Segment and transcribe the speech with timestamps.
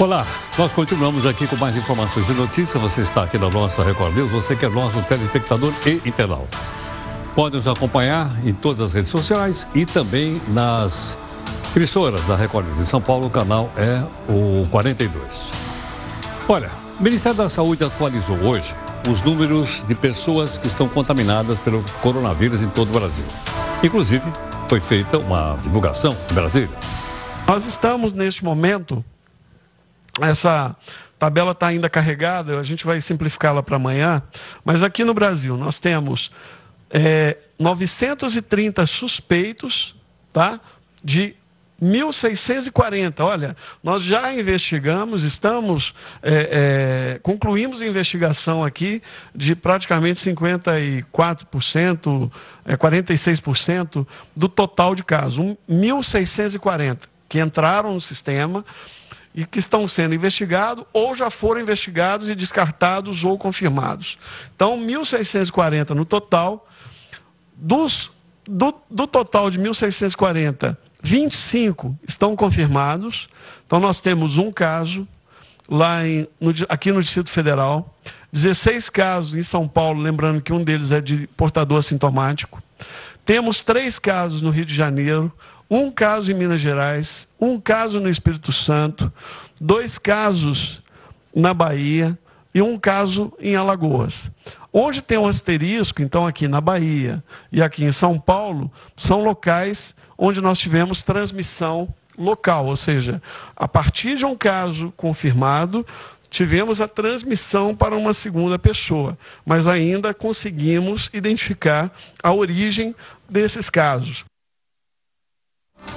[0.00, 0.26] Olá,
[0.56, 2.82] nós continuamos aqui com mais informações e notícias.
[2.82, 6.56] Você está aqui na nossa Record News, você que é nosso telespectador e internauta.
[7.34, 11.18] Pode nos acompanhar em todas as redes sociais e também nas
[11.76, 12.80] emissoras da Record News.
[12.80, 15.50] Em São Paulo, o canal é o 42.
[16.48, 18.74] Olha, o Ministério da Saúde atualizou hoje
[19.06, 23.26] os números de pessoas que estão contaminadas pelo coronavírus em todo o Brasil.
[23.82, 24.24] Inclusive,
[24.66, 26.70] foi feita uma divulgação em Brasília.
[27.46, 29.04] Nós estamos neste momento
[30.20, 30.74] essa
[31.18, 34.22] tabela está ainda carregada, a gente vai simplificá-la para amanhã.
[34.64, 36.30] Mas aqui no Brasil nós temos
[36.90, 39.94] é, 930 suspeitos
[40.32, 40.58] tá,
[41.04, 41.36] de
[41.80, 43.20] 1.640.
[43.20, 49.02] Olha, nós já investigamos, estamos, é, é, concluímos a investigação aqui
[49.34, 52.30] de praticamente 54%,
[52.64, 54.06] é, 46%
[54.36, 55.56] do total de casos.
[55.68, 58.64] 1.640 que entraram no sistema
[59.34, 64.18] e que estão sendo investigados ou já foram investigados e descartados ou confirmados.
[64.54, 66.66] Então, 1.640 no total.
[67.54, 68.10] Dos,
[68.44, 73.28] do, do total de 1.640, 25 estão confirmados.
[73.66, 75.06] Então, nós temos um caso
[75.68, 77.94] lá em, no, aqui no Distrito Federal,
[78.32, 82.60] 16 casos em São Paulo, lembrando que um deles é de portador assintomático.
[83.24, 85.32] Temos três casos no Rio de Janeiro,
[85.70, 89.12] um caso em Minas Gerais, um caso no Espírito Santo,
[89.60, 90.82] dois casos
[91.34, 92.18] na Bahia
[92.52, 94.30] e um caso em Alagoas.
[94.72, 99.94] Onde tem um asterisco, então aqui na Bahia e aqui em São Paulo, são locais
[100.18, 103.22] onde nós tivemos transmissão local, ou seja,
[103.56, 105.86] a partir de um caso confirmado,
[106.28, 111.90] tivemos a transmissão para uma segunda pessoa, mas ainda conseguimos identificar
[112.22, 112.94] a origem
[113.28, 114.24] desses casos.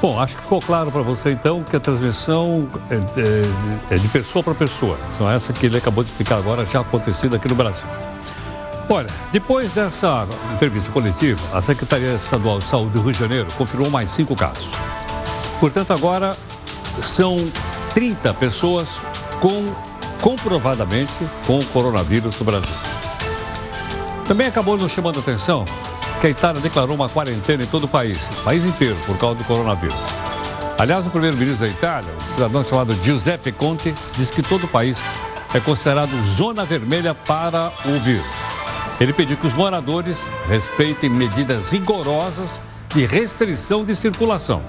[0.02, 4.08] Bom, acho que ficou claro para você então que a transmissão é, é, é de
[4.10, 4.98] pessoa para pessoa.
[5.18, 7.86] São essa que ele acabou de explicar agora, já acontecida aqui no Brasil.
[8.90, 13.90] Olha, depois dessa entrevista coletiva, a Secretaria Estadual de Saúde do Rio de Janeiro confirmou
[13.90, 14.68] mais cinco casos.
[15.60, 16.36] Portanto, agora
[17.02, 17.38] são
[17.94, 18.90] 30 pessoas
[19.40, 19.74] com
[20.22, 21.14] comprovadamente
[21.46, 22.76] com o coronavírus no Brasil.
[24.28, 25.66] Também acabou nos chamando a atenção
[26.20, 29.44] que a Itália declarou uma quarentena em todo o país, país inteiro, por causa do
[29.44, 29.96] coronavírus.
[30.78, 34.98] Aliás, o primeiro-ministro da Itália, um cidadão chamado Giuseppe Conte, disse que todo o país
[35.54, 38.26] é considerado zona vermelha para o vírus.
[39.00, 42.60] Ele pediu que os moradores respeitem medidas rigorosas
[42.94, 44.62] de restrição de circulação.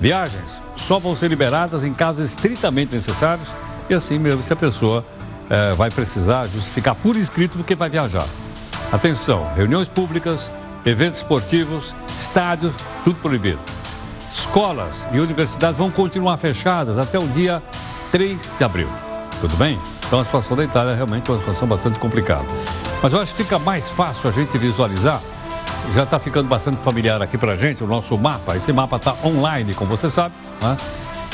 [0.00, 3.48] Viagens só vão ser liberadas em casos estritamente necessários
[3.88, 5.04] e assim mesmo se a pessoa
[5.48, 8.26] eh, vai precisar justificar por escrito do que vai viajar.
[8.92, 10.48] Atenção, reuniões públicas,
[10.84, 13.58] eventos esportivos, estádios, tudo proibido.
[14.32, 17.60] Escolas e universidades vão continuar fechadas até o dia
[18.12, 18.88] 3 de abril.
[19.40, 19.78] Tudo bem?
[20.06, 22.46] Então a situação da Itália é realmente uma situação bastante complicada.
[23.02, 25.20] Mas eu acho que fica mais fácil a gente visualizar.
[25.92, 28.56] Já está ficando bastante familiar aqui para a gente o nosso mapa.
[28.56, 30.34] Esse mapa está online, como você sabe.
[30.62, 30.76] Né?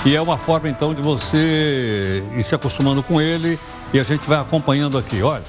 [0.06, 3.58] E é uma forma então de você ir se acostumando com ele
[3.92, 5.22] e a gente vai acompanhando aqui.
[5.22, 5.44] Olha,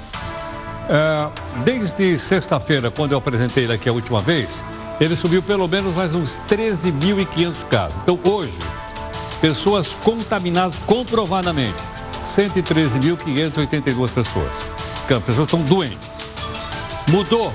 [0.89, 1.29] é,
[1.63, 4.61] desde sexta-feira, quando eu apresentei ele aqui a última vez,
[4.99, 7.95] ele subiu pelo menos mais uns 13.500 casos.
[8.03, 8.57] Então, hoje,
[9.41, 11.77] pessoas contaminadas comprovadamente,
[12.23, 14.51] 113.582 pessoas.
[15.03, 16.09] As pessoas estão doentes.
[17.07, 17.53] Mudou,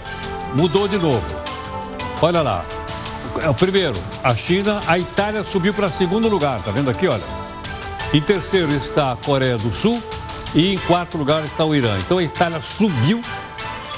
[0.54, 1.24] mudou de novo.
[2.20, 2.64] Olha lá.
[3.42, 7.22] É o primeiro, a China, a Itália subiu para segundo lugar, tá vendo aqui, olha.
[8.12, 10.02] Em terceiro está a Coreia do Sul,
[10.54, 11.96] e em quarto lugar está o Irã.
[11.98, 13.20] Então a Itália subiu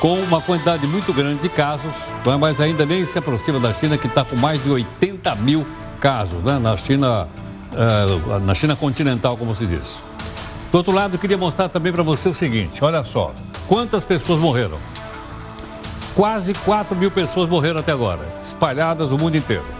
[0.00, 1.93] com uma quantidade muito grande de casos,
[2.27, 2.37] é?
[2.37, 5.66] mas ainda nem se aproxima da China, que está com mais de 80 mil
[6.00, 6.59] casos né?
[6.59, 7.28] na, China,
[7.72, 9.99] uh, na China continental, como se diz.
[10.72, 13.32] Do outro lado, eu queria mostrar também para você o seguinte: olha só,
[13.69, 14.78] quantas pessoas morreram?
[16.15, 19.80] Quase 4 mil pessoas morreram até agora, espalhadas no mundo inteiro.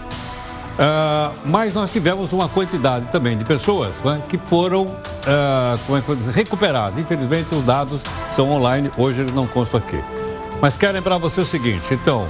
[0.71, 6.97] Uh, mas nós tivemos uma quantidade também de pessoas né, que foram uh, recuperadas.
[6.97, 7.99] Infelizmente, os dados
[8.35, 10.01] são online, hoje eles não constam aqui.
[10.61, 12.25] Mas quero lembrar você o seguinte: então,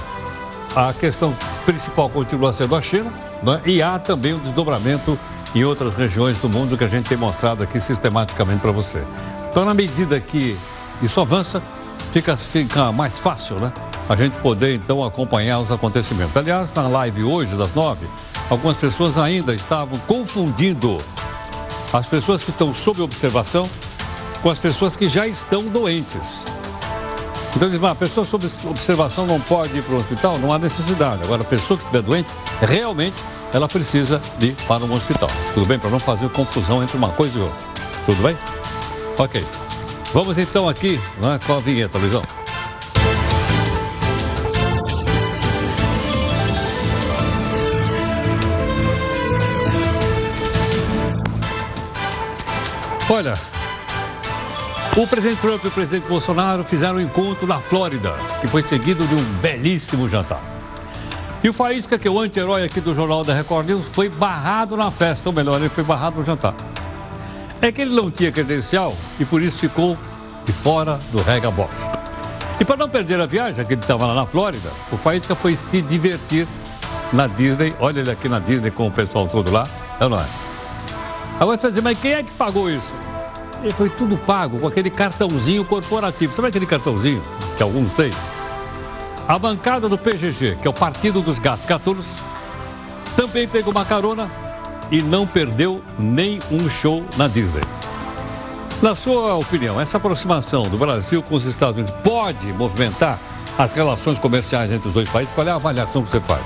[0.74, 1.34] a questão
[1.64, 3.12] principal continua sendo a China,
[3.42, 5.18] né, e há também um desdobramento
[5.54, 9.02] em outras regiões do mundo que a gente tem mostrado aqui sistematicamente para você.
[9.50, 10.56] Então, na medida que
[11.02, 11.62] isso avança,
[12.12, 13.72] fica, fica mais fácil, né?
[14.08, 16.36] A gente poder então acompanhar os acontecimentos.
[16.36, 18.06] Aliás, na live hoje, das nove,
[18.52, 20.98] algumas pessoas ainda estavam confundindo
[21.90, 23.68] as pessoas que estão sob observação
[24.42, 26.42] com as pessoas que já estão doentes.
[27.56, 31.22] Então, diz, a pessoa sob observação não pode ir para o hospital, não há necessidade.
[31.22, 32.28] Agora, a pessoa que estiver doente,
[32.60, 33.16] realmente,
[33.52, 35.30] ela precisa ir para um hospital.
[35.54, 35.78] Tudo bem?
[35.78, 37.58] Para não fazer confusão entre uma coisa e outra.
[38.04, 38.36] Tudo bem?
[39.16, 39.44] Ok.
[40.12, 42.22] Vamos então aqui né, com a vinheta, Luizão.
[53.12, 53.34] Olha,
[54.96, 59.06] o presidente Trump e o presidente Bolsonaro fizeram um encontro na Flórida, que foi seguido
[59.06, 60.40] de um belíssimo jantar.
[61.44, 64.78] E o Faísca, que é o anti-herói aqui do Jornal da Record News, foi barrado
[64.78, 66.54] na festa, ou melhor, ele foi barrado no jantar.
[67.60, 69.94] É que ele não tinha credencial e por isso ficou
[70.46, 71.70] de fora do Rega Box.
[72.58, 75.54] E para não perder a viagem, que ele estava lá na Flórida, o Faísca foi
[75.54, 76.48] se divertir
[77.12, 77.74] na Disney.
[77.78, 79.68] Olha ele aqui na Disney com o pessoal todo lá.
[80.00, 80.24] É ou não é?
[81.38, 83.01] Agora você vai dizer, mas quem é que pagou isso?
[83.64, 86.32] E foi tudo pago com aquele cartãozinho corporativo.
[86.32, 87.22] Sabe aquele cartãozinho
[87.56, 88.10] que alguns têm?
[89.28, 92.06] A bancada do PGG, que é o Partido dos Gatos Catulos,
[93.16, 94.28] também pegou uma carona
[94.90, 97.62] e não perdeu nem um show na Disney.
[98.82, 103.18] Na sua opinião, essa aproximação do Brasil com os Estados Unidos pode movimentar
[103.56, 105.32] as relações comerciais entre os dois países?
[105.32, 106.42] Qual é a avaliação que você faz?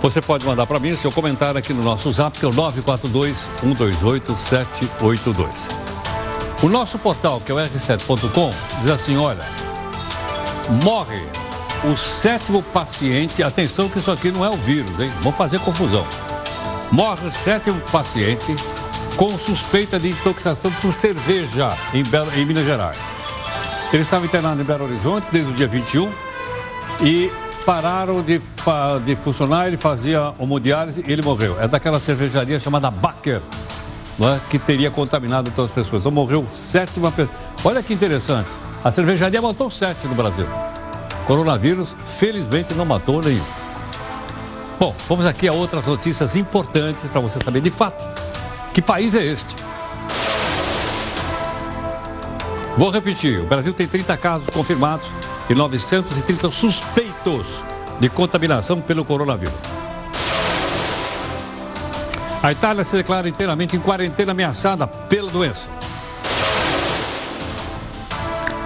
[0.00, 3.36] Você pode mandar para mim seu comentário aqui no nosso zap, que é o 942
[3.60, 5.83] 128 782.
[6.64, 8.50] O nosso portal, que é o r7.com,
[8.80, 9.44] diz assim: olha,
[10.82, 11.22] morre
[11.84, 13.42] o sétimo paciente.
[13.42, 15.10] Atenção, que isso aqui não é o vírus, hein?
[15.20, 16.06] Vamos fazer confusão.
[16.90, 18.56] Morre o sétimo paciente
[19.14, 22.96] com suspeita de intoxicação por cerveja em, Belo, em Minas Gerais.
[23.92, 26.10] Ele estava internado em Belo Horizonte desde o dia 21
[27.02, 27.30] e
[27.66, 28.40] pararam de,
[29.04, 29.66] de funcionar.
[29.66, 31.60] Ele fazia hemodiálise e ele morreu.
[31.60, 33.42] É daquela cervejaria chamada Baker
[34.20, 34.40] é?
[34.48, 36.02] que teria contaminado todas as pessoas.
[36.02, 37.36] Então morreu sétima pessoa.
[37.64, 38.48] Olha que interessante.
[38.82, 40.46] A cervejaria matou sete no Brasil.
[41.26, 41.88] Coronavírus,
[42.18, 43.44] felizmente, não matou nenhum.
[44.78, 48.04] Bom, vamos aqui a outras notícias importantes para você saber de fato
[48.72, 49.54] que país é este.
[52.76, 55.06] Vou repetir: o Brasil tem 30 casos confirmados
[55.48, 57.46] e 930 suspeitos
[58.00, 59.83] de contaminação pelo coronavírus.
[62.44, 65.66] A Itália se declara inteiramente em quarentena ameaçada pela doença.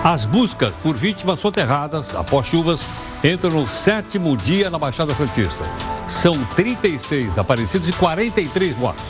[0.03, 2.81] As buscas por vítimas soterradas após chuvas
[3.23, 5.63] entram no sétimo dia na Baixada Santista.
[6.09, 9.05] São 36 aparecidos e 43 mortos.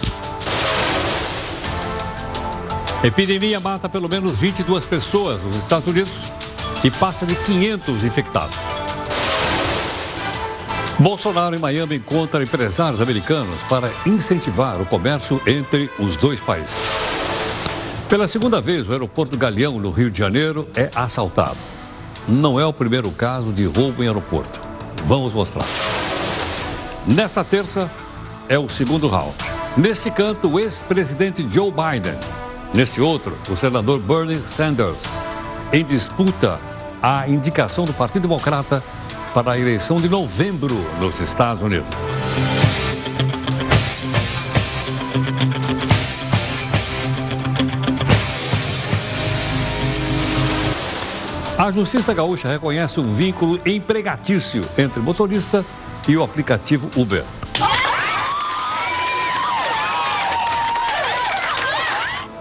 [3.02, 6.12] epidemia mata pelo menos 22 pessoas nos Estados Unidos
[6.84, 8.77] e passa de 500 infectados.
[11.00, 16.74] Bolsonaro em Miami encontra empresários americanos para incentivar o comércio entre os dois países.
[18.08, 21.56] Pela segunda vez, o aeroporto Galeão, no Rio de Janeiro, é assaltado.
[22.26, 24.60] Não é o primeiro caso de roubo em aeroporto.
[25.04, 25.66] Vamos mostrar.
[27.06, 27.88] Nesta terça,
[28.48, 29.36] é o segundo round.
[29.76, 32.18] Neste canto, o ex-presidente Joe Biden.
[32.74, 34.98] Neste outro, o senador Bernie Sanders.
[35.72, 36.58] Em disputa
[37.00, 38.82] a indicação do Partido Democrata
[39.44, 41.86] para a eleição de novembro nos Estados Unidos.
[51.56, 55.64] A Justiça Gaúcha reconhece um vínculo empregatício entre motorista
[56.08, 57.24] e o aplicativo Uber.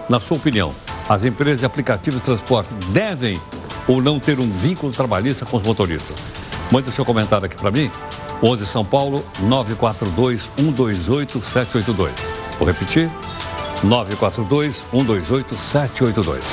[0.08, 0.74] Na sua opinião,
[1.08, 3.40] as empresas de aplicativos de transporte devem
[3.86, 6.37] ou não ter um vínculo trabalhista com os motoristas?
[6.70, 7.90] Mande seu comentário aqui para mim.
[8.42, 12.12] 11 São Paulo, 942 128 782.
[12.58, 13.10] Vou repetir.
[13.82, 16.44] 942 128 782.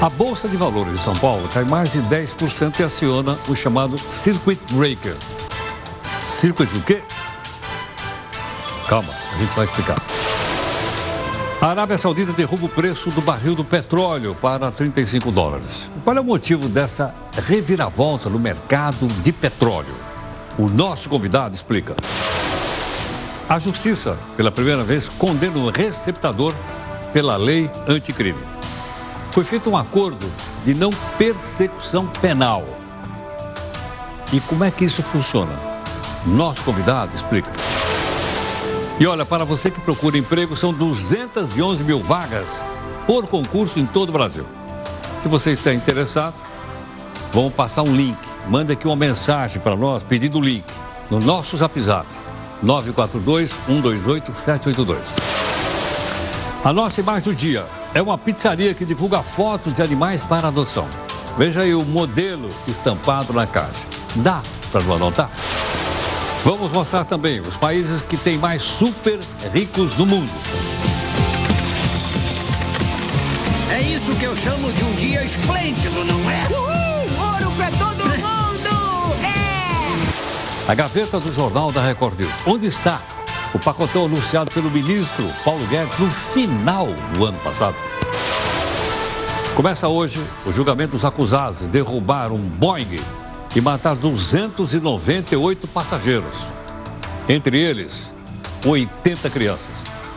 [0.00, 3.98] A Bolsa de Valores de São Paulo cai mais de 10% e aciona o chamado
[3.98, 5.16] Circuit Breaker.
[6.38, 7.02] Circuit o quê?
[8.88, 10.17] Calma, a gente vai explicar.
[11.60, 15.90] A Arábia Saudita derruba o preço do barril do petróleo para 35 dólares.
[16.04, 17.12] Qual é o motivo dessa
[17.48, 19.94] reviravolta no mercado de petróleo?
[20.56, 21.96] O nosso convidado explica.
[23.48, 26.54] A Justiça, pela primeira vez, condena o receptador
[27.12, 28.38] pela lei anticrime.
[29.32, 30.30] Foi feito um acordo
[30.64, 32.64] de não persecução penal.
[34.32, 35.58] E como é que isso funciona?
[36.24, 37.50] Nosso convidado explica.
[39.00, 42.46] E olha, para você que procura emprego, são 211 mil vagas
[43.06, 44.44] por concurso em todo o Brasil.
[45.22, 46.34] Se você está interessado,
[47.32, 48.18] vamos passar um link.
[48.48, 50.64] Manda aqui uma mensagem para nós pedindo o link
[51.08, 52.06] no nosso zap zap
[52.60, 55.14] 942 128 782.
[56.64, 60.88] A nossa imagem do dia é uma pizzaria que divulga fotos de animais para adoção.
[61.36, 63.86] Veja aí o modelo estampado na caixa.
[64.16, 65.30] Dá para não anotar?
[66.48, 69.20] Vamos mostrar também os países que têm mais super
[69.52, 70.30] ricos no mundo.
[73.70, 76.46] É isso que eu chamo de um dia esplêndido, não é?
[76.48, 77.32] Uhul!
[77.32, 79.14] Ouro pra todo mundo!
[79.22, 80.70] É!
[80.70, 82.32] A gaveta do Jornal da Record News.
[82.46, 83.02] Onde está
[83.52, 87.76] o pacotão anunciado pelo ministro Paulo Guedes no final do ano passado?
[89.54, 93.00] Começa hoje o julgamento dos acusados de derrubar um Boeing
[93.58, 96.32] e matar 298 passageiros.
[97.28, 97.90] Entre eles,
[98.64, 99.66] 80 crianças.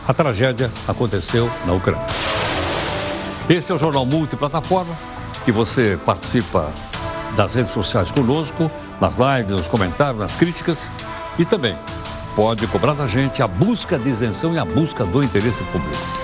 [0.06, 2.06] A tragédia aconteceu na Ucrânia.
[3.50, 4.96] Esse é o Jornal Multiplataforma,
[5.44, 6.72] que você participa
[7.34, 8.70] das redes sociais conosco,
[9.00, 10.88] nas lives, nos comentários, nas críticas
[11.36, 11.74] e também
[12.36, 16.21] pode cobrar da gente a busca de isenção e a busca do interesse público.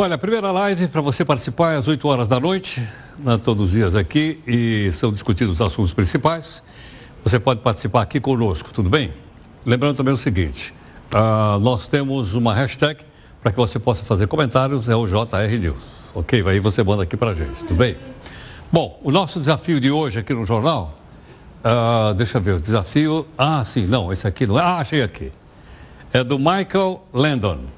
[0.00, 2.80] Olha, a primeira live para você participar é às 8 horas da noite,
[3.18, 6.62] né, todos os dias aqui, e são discutidos os assuntos principais.
[7.24, 9.10] Você pode participar aqui conosco, tudo bem?
[9.66, 10.72] Lembrando também o seguinte:
[11.12, 13.00] uh, nós temos uma hashtag
[13.42, 15.82] para que você possa fazer comentários, é o JR News.
[16.14, 16.44] Ok?
[16.46, 17.96] Aí você manda aqui para gente, tudo bem?
[18.70, 20.96] Bom, o nosso desafio de hoje aqui no jornal,
[21.64, 23.26] uh, deixa eu ver, o desafio.
[23.36, 24.62] Ah, sim, não, esse aqui não é.
[24.62, 25.32] Ah, achei aqui.
[26.12, 27.77] É do Michael Landon.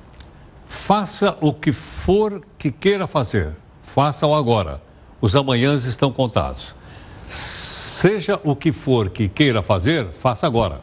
[0.70, 4.80] Faça o que for que queira fazer, faça-o agora.
[5.20, 6.76] Os amanhãs estão contados.
[7.26, 10.80] Seja o que for que queira fazer, faça agora.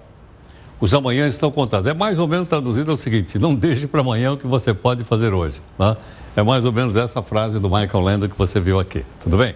[0.77, 1.87] Os amanhãs estão contados.
[1.87, 5.05] É mais ou menos traduzido o seguinte: não deixe para amanhã o que você pode
[5.05, 5.61] fazer hoje.
[5.79, 5.95] Né?
[6.35, 9.05] É mais ou menos essa frase do Michael Landon que você viu aqui.
[9.21, 9.55] Tudo bem?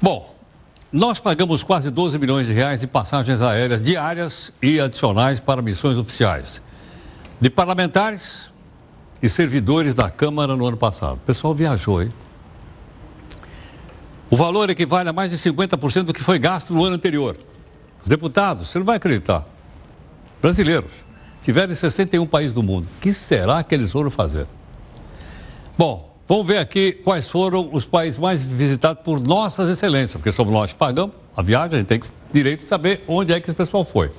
[0.00, 0.34] Bom,
[0.90, 5.98] nós pagamos quase 12 milhões de reais de passagens aéreas diárias e adicionais para missões
[5.98, 6.62] oficiais.
[7.38, 8.50] De parlamentares,
[9.26, 11.14] e servidores da Câmara no ano passado.
[11.14, 12.12] O pessoal viajou, hein?
[14.30, 17.36] O valor equivale a mais de 50% do que foi gasto no ano anterior.
[18.02, 19.44] Os deputados, você não vai acreditar,
[20.40, 20.90] brasileiros,
[21.42, 22.86] tiveram em 61 países do mundo.
[22.96, 24.46] O que será que eles foram fazer?
[25.76, 30.52] Bom, vamos ver aqui quais foram os países mais visitados por nossas excelências, porque somos
[30.52, 32.00] nós que pagamos a viagem, a gente tem
[32.32, 34.10] direito de saber onde é que esse pessoal foi.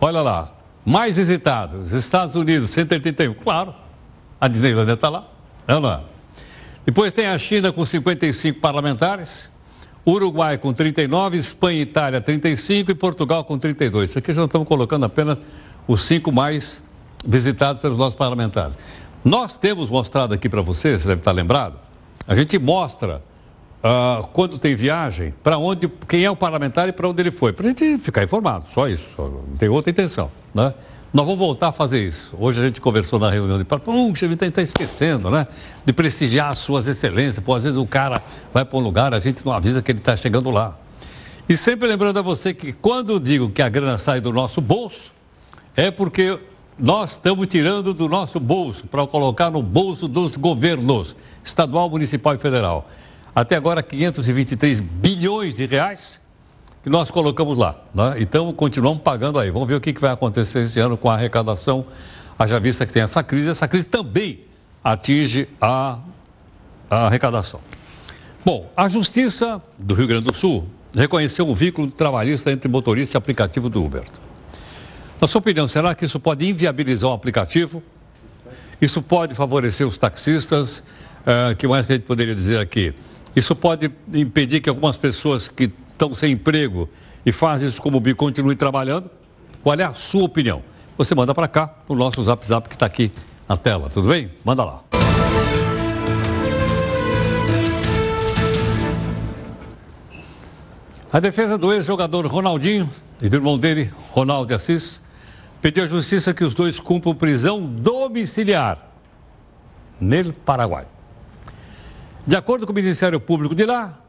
[0.00, 0.52] Olha lá,
[0.84, 3.34] mais visitados, Estados Unidos, 181.
[3.34, 3.74] Claro,
[4.42, 5.24] a Disneylandia está lá,
[5.68, 6.00] é não é?
[6.84, 9.48] Depois tem a China com 55 parlamentares,
[10.04, 14.10] Uruguai com 39, Espanha e Itália 35 e Portugal com 32.
[14.10, 15.40] Isso aqui já estamos colocando apenas
[15.86, 16.82] os cinco mais
[17.24, 18.76] visitados pelos nossos parlamentares.
[19.24, 21.78] Nós temos mostrado aqui para você, você deve estar lembrado,
[22.26, 23.22] a gente mostra
[23.78, 27.52] uh, quando tem viagem, para onde, quem é o parlamentar e para onde ele foi,
[27.52, 30.74] para a gente ficar informado, só isso, só, não tem outra intenção, né?
[31.12, 32.34] Nós vamos voltar a fazer isso.
[32.38, 35.46] Hoje a gente conversou na reunião de puxa, a está esquecendo, né?
[35.84, 37.44] De prestigiar as suas excelências.
[37.44, 39.98] Pô, às vezes o cara vai para um lugar, a gente não avisa que ele
[39.98, 40.78] está chegando lá.
[41.46, 45.12] E sempre lembrando a você que quando digo que a grana sai do nosso bolso,
[45.76, 46.40] é porque
[46.78, 51.14] nós estamos tirando do nosso bolso para colocar no bolso dos governos,
[51.44, 52.88] estadual, municipal e federal.
[53.34, 56.21] Até agora, 523 bilhões de reais
[56.82, 57.76] que nós colocamos lá.
[57.94, 58.16] Né?
[58.18, 59.50] Então, continuamos pagando aí.
[59.50, 61.86] Vamos ver o que, que vai acontecer esse ano com a arrecadação.
[62.38, 64.40] Haja vista que tem essa crise, essa crise também
[64.82, 65.98] atinge a,
[66.90, 67.60] a arrecadação.
[68.44, 73.18] Bom, a Justiça do Rio Grande do Sul reconheceu um vínculo trabalhista entre motorista e
[73.18, 74.02] aplicativo do Uber.
[75.20, 77.80] Na sua opinião, será que isso pode inviabilizar o aplicativo?
[78.80, 80.82] Isso pode favorecer os taxistas?
[81.24, 82.92] O uh, que mais que a gente poderia dizer aqui?
[83.34, 85.70] Isso pode impedir que algumas pessoas que
[86.02, 86.88] estão sem emprego
[87.24, 89.08] e faz isso como bi, continue trabalhando?
[89.62, 90.60] Qual é a sua opinião?
[90.98, 93.12] Você manda para cá, no nosso Zap Zap que está aqui
[93.48, 94.28] na tela, tudo bem?
[94.44, 94.82] Manda lá.
[101.12, 102.90] A defesa do ex-jogador Ronaldinho
[103.20, 105.00] e do irmão dele, Ronaldo Assis,
[105.60, 108.78] pediu à justiça que os dois cumpram prisão domiciliar
[110.00, 110.86] nele, Paraguai.
[112.26, 114.01] De acordo com o Ministério Público de lá,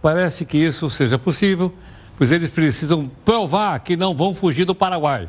[0.00, 1.72] Parece que isso seja possível,
[2.16, 5.28] pois eles precisam provar que não vão fugir do Paraguai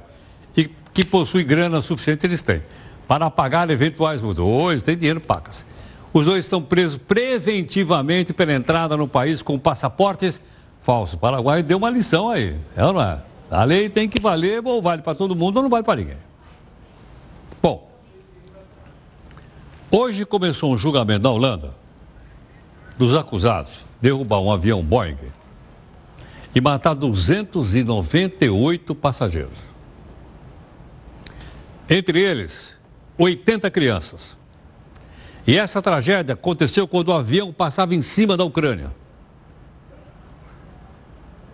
[0.56, 2.62] e que possui grana suficiente eles têm
[3.08, 4.22] para pagar eventuais.
[4.24, 5.66] Hoje tem dinheiro, paga-se.
[6.14, 10.42] Os dois estão presos preventivamente pela entrada no país com passaportes
[10.82, 11.16] falsos.
[11.16, 13.20] O Paraguai deu uma lição aí, é ou não é?
[13.50, 16.18] A lei tem que valer, ou vale para todo mundo ou não vale para ninguém.
[17.62, 17.90] Bom,
[19.90, 21.79] hoje começou um julgamento na Holanda
[23.00, 25.18] dos acusados derrubar um avião Boeing
[26.54, 29.58] e matar 298 passageiros.
[31.90, 32.76] Entre eles,
[33.18, 34.38] 80 crianças.
[35.48, 38.92] E essa tragédia aconteceu quando o avião passava em cima da Ucrânia.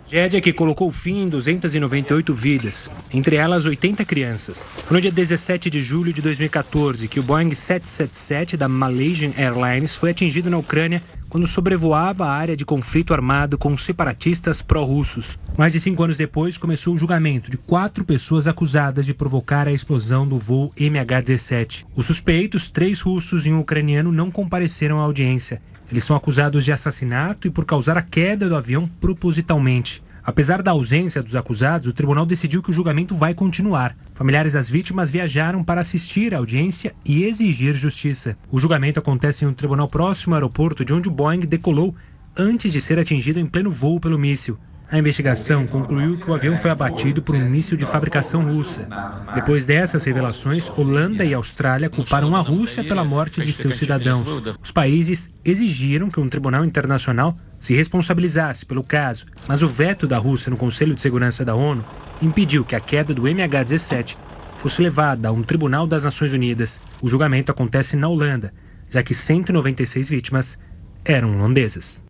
[0.07, 4.65] Tragédia que colocou fim em 298 vidas, entre elas 80 crianças.
[4.89, 10.11] No dia 17 de julho de 2014 que o Boeing 777 da Malaysian Airlines foi
[10.11, 11.01] atingido na Ucrânia
[11.35, 15.37] quando sobrevoava a área de conflito armado com separatistas pró-russos.
[15.57, 19.71] Mais de cinco anos depois, começou o julgamento de quatro pessoas acusadas de provocar a
[19.73, 21.87] explosão do voo MH17.
[21.93, 25.61] Os suspeitos, três russos e um ucraniano, não compareceram à audiência.
[25.91, 30.01] Eles são acusados de assassinato e por causar a queda do avião propositalmente.
[30.25, 33.95] Apesar da ausência dos acusados, o tribunal decidiu que o julgamento vai continuar.
[34.15, 38.35] Familiares das vítimas viajaram para assistir à audiência e exigir justiça.
[38.51, 41.93] O julgamento acontece em um tribunal próximo ao aeroporto de onde o Boeing decolou
[42.35, 44.57] antes de ser atingido em pleno voo pelo míssil.
[44.89, 48.87] A investigação concluiu que o avião foi abatido por um míssil de fabricação russa.
[49.33, 54.41] Depois dessas revelações, Holanda e Austrália culparam a Rússia pela morte de seus cidadãos.
[54.61, 60.19] Os países exigiram que um tribunal internacional se responsabilizasse pelo caso, mas o veto da
[60.19, 61.83] Rússia no Conselho de Segurança da ONU
[62.21, 64.15] impediu que a queda do MH17
[64.55, 66.79] fosse levada a um tribunal das Nações Unidas.
[67.01, 68.53] O julgamento acontece na Holanda,
[68.91, 70.59] já que 196 vítimas
[71.03, 72.04] eram holandesas.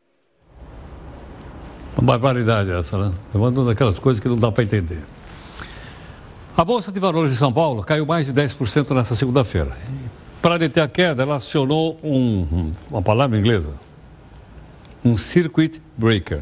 [1.97, 3.13] Uma barbaridade essa, né?
[3.33, 4.99] É uma daquelas coisas que não dá para entender.
[6.55, 9.71] A Bolsa de Valores de São Paulo caiu mais de 10% nessa segunda-feira.
[10.41, 13.73] Para deter a queda, ela acionou um, uma palavra inglesa,
[15.03, 16.41] um circuit breaker.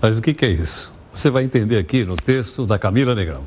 [0.00, 0.92] Mas o que, que é isso?
[1.14, 3.46] Você vai entender aqui no texto da Camila Negrão.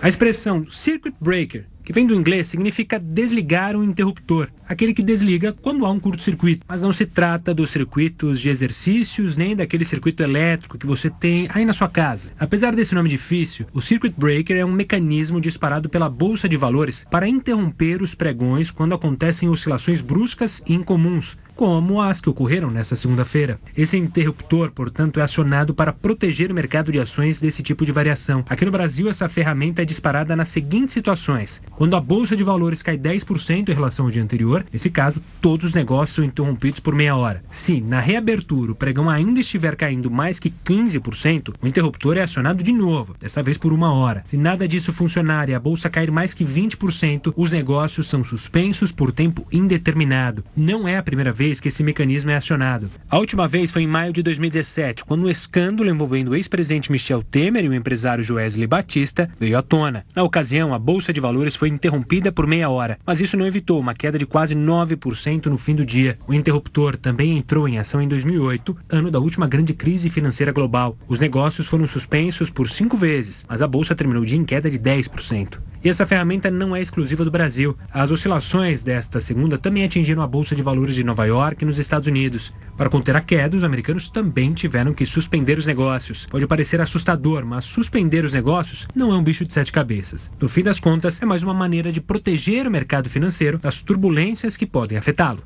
[0.00, 5.52] A expressão circuit breaker que vem do inglês significa desligar um interruptor, aquele que desliga
[5.52, 6.66] quando há um curto-circuito.
[6.66, 11.48] Mas não se trata dos circuitos de exercícios nem daquele circuito elétrico que você tem
[11.54, 12.32] aí na sua casa.
[12.40, 17.06] Apesar desse nome difícil, o circuit breaker é um mecanismo disparado pela bolsa de valores
[17.08, 22.96] para interromper os pregões quando acontecem oscilações bruscas e incomuns, como as que ocorreram nesta
[22.96, 23.60] segunda-feira.
[23.76, 28.44] Esse interruptor, portanto, é acionado para proteger o mercado de ações desse tipo de variação.
[28.48, 32.82] Aqui no Brasil, essa ferramenta é disparada nas seguintes situações: quando a bolsa de valores
[32.82, 36.94] cai 10% em relação ao dia anterior, nesse caso, todos os negócios são interrompidos por
[36.94, 37.44] meia hora.
[37.50, 42.64] Se, na reabertura, o pregão ainda estiver caindo mais que 15%, o interruptor é acionado
[42.64, 44.22] de novo, dessa vez por uma hora.
[44.24, 48.90] Se nada disso funcionar e a bolsa cair mais que 20%, os negócios são suspensos
[48.90, 50.44] por tempo indeterminado.
[50.56, 52.90] Não é a primeira vez que esse mecanismo é acionado.
[53.10, 57.22] A última vez foi em maio de 2017, quando um escândalo envolvendo o ex-presidente Michel
[57.22, 60.04] Temer e o empresário Joesley Batista veio à tona.
[60.14, 63.44] Na ocasião, a bolsa de valores foi foi interrompida por meia hora, mas isso não
[63.44, 66.16] evitou uma queda de quase 9% no fim do dia.
[66.26, 70.96] O interruptor também entrou em ação em 2008, ano da última grande crise financeira global.
[71.08, 74.70] Os negócios foram suspensos por cinco vezes, mas a bolsa terminou o dia em queda
[74.70, 75.58] de 10%.
[75.86, 77.72] E essa ferramenta não é exclusiva do Brasil.
[77.92, 81.78] As oscilações desta segunda também atingiram a Bolsa de Valores de Nova York e nos
[81.78, 82.52] Estados Unidos.
[82.76, 86.26] Para conter a queda, os americanos também tiveram que suspender os negócios.
[86.26, 90.32] Pode parecer assustador, mas suspender os negócios não é um bicho de sete cabeças.
[90.40, 94.56] No fim das contas, é mais uma maneira de proteger o mercado financeiro das turbulências
[94.56, 95.38] que podem afetá-lo.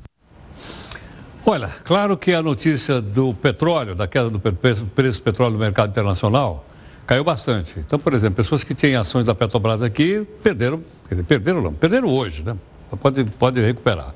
[1.45, 5.91] Olha, claro que a notícia do petróleo, da queda do preço do petróleo no mercado
[5.91, 6.65] internacional,
[7.05, 7.79] caiu bastante.
[7.79, 12.07] Então, por exemplo, pessoas que tinham ações da Petrobras aqui perderam, dizer, perderam não, perderam
[12.07, 12.55] hoje, né?
[13.01, 14.13] Pode, pode recuperar.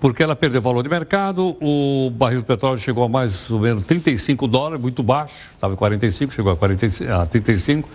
[0.00, 3.84] Porque ela perdeu valor de mercado, o barril de petróleo chegou a mais ou menos
[3.84, 7.88] 35 dólares, muito baixo, estava em 45, chegou a, 45, a 35.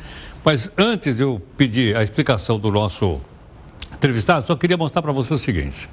[0.43, 3.19] Mas antes de eu pedir a explicação do nosso
[3.93, 5.89] entrevistado, só queria mostrar para você o seguinte.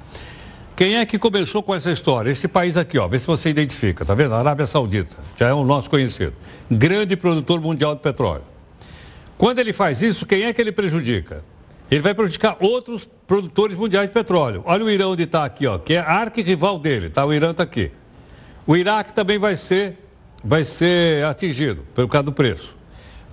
[0.75, 2.29] Quem é que começou com essa história?
[2.29, 4.35] Esse país aqui, ó, vê se você identifica, tá vendo?
[4.35, 6.33] A Arábia Saudita, já é um nosso conhecido.
[6.69, 8.43] Grande produtor mundial de petróleo.
[9.37, 11.45] Quando ele faz isso, quem é que ele prejudica?
[11.89, 14.63] Ele vai prejudicar outros produtores mundiais de petróleo.
[14.65, 17.25] Olha o Irã onde está aqui, ó, que é arquirrival dele, tá?
[17.25, 17.89] O Irã está aqui.
[18.67, 19.97] O Iraque também vai ser,
[20.43, 22.75] vai ser atingido pelo causa do preço.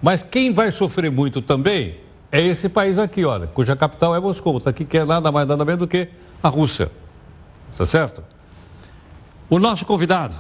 [0.01, 1.97] Mas quem vai sofrer muito também
[2.31, 5.49] é esse país aqui, olha, cuja capital é Moscou, tá aqui que é nada mais
[5.49, 6.07] nada menos do que
[6.41, 6.89] a Rússia.
[7.73, 8.23] Está certo?
[9.49, 10.37] O nosso convidado,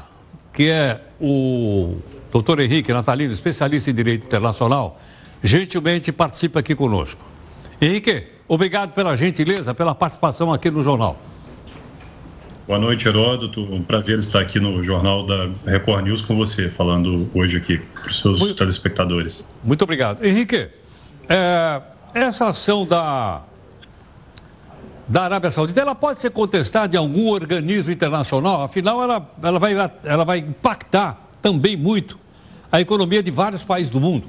[0.52, 1.96] que é o
[2.30, 5.00] doutor Henrique Natalino, especialista em Direito Internacional,
[5.42, 7.24] gentilmente participa aqui conosco.
[7.80, 11.18] Henrique, obrigado pela gentileza, pela participação aqui no jornal.
[12.66, 13.60] Boa noite, Heródoto.
[13.62, 18.06] Um prazer estar aqui no Jornal da Record News com você, falando hoje aqui para
[18.06, 19.50] os seus muito, telespectadores.
[19.64, 20.24] Muito obrigado.
[20.24, 20.68] Henrique,
[21.28, 21.82] é,
[22.14, 23.42] essa ação da
[25.08, 29.92] da Arábia Saudita, ela pode ser contestada em algum organismo internacional, afinal, ela, ela, vai,
[30.04, 32.18] ela vai impactar também muito
[32.70, 34.26] a economia de vários países do mundo.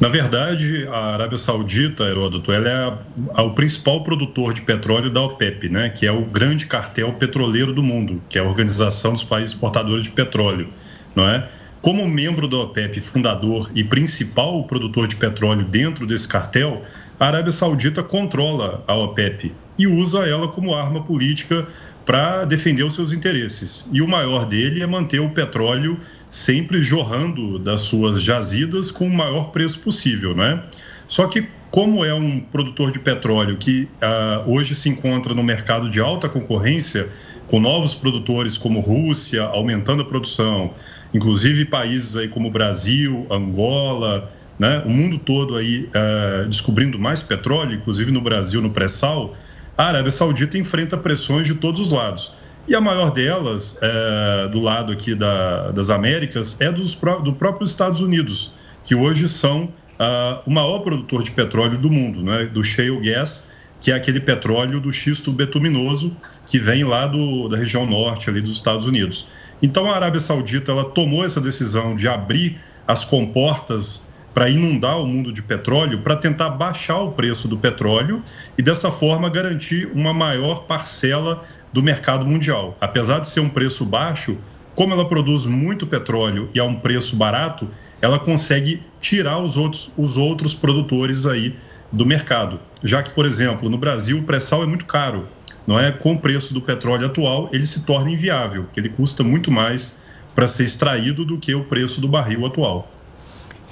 [0.00, 2.98] Na verdade, a Arábia Saudita, Heródoto, ela é a,
[3.34, 7.72] a, o principal produtor de petróleo da OPEP, né, que é o grande cartel petroleiro
[7.72, 10.68] do mundo, que é a Organização dos Países Exportadores de Petróleo,
[11.14, 11.48] não é?
[11.80, 16.82] Como membro da OPEP, fundador e principal produtor de petróleo dentro desse cartel,
[17.18, 21.66] a Arábia Saudita controla a OPEP e usa ela como arma política
[22.04, 23.88] para defender os seus interesses.
[23.92, 25.98] E o maior dele é manter o petróleo
[26.28, 30.62] sempre jorrando das suas jazidas com o maior preço possível, né?
[31.06, 35.90] Só que como é um produtor de petróleo que uh, hoje se encontra no mercado
[35.90, 37.08] de alta concorrência,
[37.48, 40.72] com novos produtores como Rússia aumentando a produção,
[41.12, 47.74] inclusive países aí como Brasil, Angola, né, o mundo todo aí uh, descobrindo mais petróleo,
[47.74, 49.34] inclusive no Brasil no pré-sal,
[49.76, 52.34] a Arábia Saudita enfrenta pressões de todos os lados.
[52.66, 57.66] E a maior delas, é, do lado aqui da, das Américas, é dos, do próprio
[57.66, 62.64] Estados Unidos, que hoje são uh, o maior produtor de petróleo do mundo, né, do
[62.64, 63.48] shale gas,
[63.80, 68.40] que é aquele petróleo do xisto betuminoso que vem lá do, da região norte ali
[68.40, 69.26] dos Estados Unidos.
[69.60, 75.06] Então a Arábia Saudita ela tomou essa decisão de abrir as comportas para inundar o
[75.06, 78.22] mundo de petróleo, para tentar baixar o preço do petróleo
[78.58, 82.76] e dessa forma garantir uma maior parcela do mercado mundial.
[82.80, 84.36] Apesar de ser um preço baixo,
[84.74, 87.68] como ela produz muito petróleo e a um preço barato,
[88.02, 91.56] ela consegue tirar os outros, os outros produtores aí
[91.92, 92.58] do mercado.
[92.82, 95.28] Já que, por exemplo, no Brasil o pré-sal é muito caro,
[95.64, 95.92] não é?
[95.92, 100.02] Com o preço do petróleo atual, ele se torna inviável, porque ele custa muito mais
[100.34, 102.90] para ser extraído do que o preço do barril atual.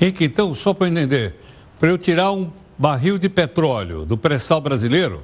[0.00, 1.36] Henrique, então, só para entender,
[1.78, 5.22] para eu tirar um barril de petróleo do pré-sal brasileiro,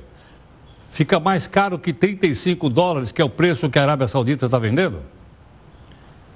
[0.90, 4.58] fica mais caro que 35 dólares, que é o preço que a Arábia Saudita está
[4.58, 5.02] vendendo?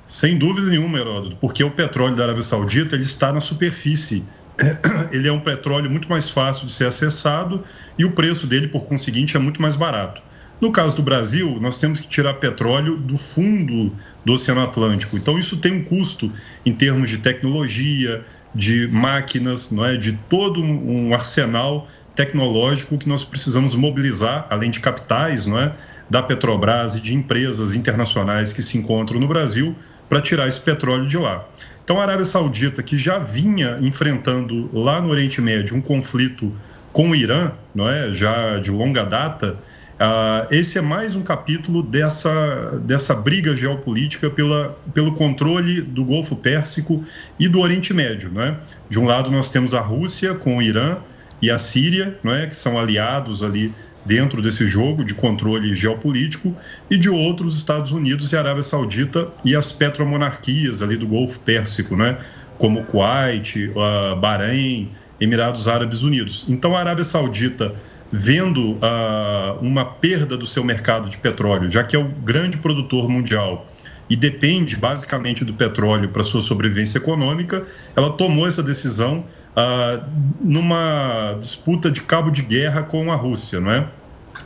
[0.07, 4.25] Sem dúvida nenhuma, Heródoto, porque o petróleo da Arábia Saudita ele está na superfície.
[5.11, 7.65] Ele é um petróleo muito mais fácil de ser acessado
[7.99, 10.23] e o preço dele, por conseguinte, é muito mais barato.
[10.63, 13.93] No caso do Brasil, nós temos que tirar petróleo do fundo
[14.25, 15.17] do Oceano Atlântico.
[15.17, 16.33] Então, isso tem um custo
[16.65, 19.97] em termos de tecnologia, de máquinas, não é?
[19.97, 25.75] de todo um arsenal tecnológico que nós precisamos mobilizar, além de capitais não é?
[26.09, 29.75] da Petrobras e de empresas internacionais que se encontram no Brasil,
[30.09, 31.45] para tirar esse petróleo de lá.
[31.83, 36.55] Então, a Arábia Saudita, que já vinha enfrentando lá no Oriente Médio um conflito
[36.93, 38.13] com o Irã, não é?
[38.13, 39.59] já de longa data,
[40.03, 46.35] Uh, esse é mais um capítulo dessa, dessa briga geopolítica pela, pelo controle do Golfo
[46.35, 47.05] Pérsico
[47.39, 48.29] e do Oriente Médio.
[48.33, 48.59] Né?
[48.91, 50.99] De um lado, nós temos a Rússia com o Irã
[51.41, 52.49] e a Síria, é?
[52.49, 53.73] que são aliados ali
[54.05, 56.53] dentro desse jogo de controle geopolítico,
[56.91, 61.39] e de outro, os Estados Unidos e Arábia Saudita e as petromonarquias ali do Golfo
[61.39, 62.19] Pérsico, né?
[62.59, 66.45] como Kuwait, uh, Bahrein, Emirados Árabes Unidos.
[66.49, 67.73] Então, a Arábia Saudita
[68.13, 73.09] vendo uh, uma perda do seu mercado de petróleo, já que é o grande produtor
[73.09, 73.67] mundial
[74.11, 77.65] e depende basicamente do petróleo para sua sobrevivência econômica,
[77.97, 79.25] ela tomou essa decisão
[79.57, 83.89] uh, numa disputa de cabo de guerra com a Rússia, não é?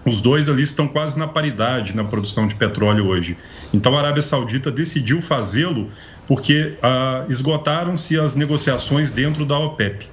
[0.04, 3.36] Os dois ali estão quase na paridade na produção de petróleo hoje.
[3.74, 5.90] Então a Arábia Saudita decidiu fazê-lo
[6.28, 10.08] porque uh, esgotaram-se as negociações dentro da OPEP.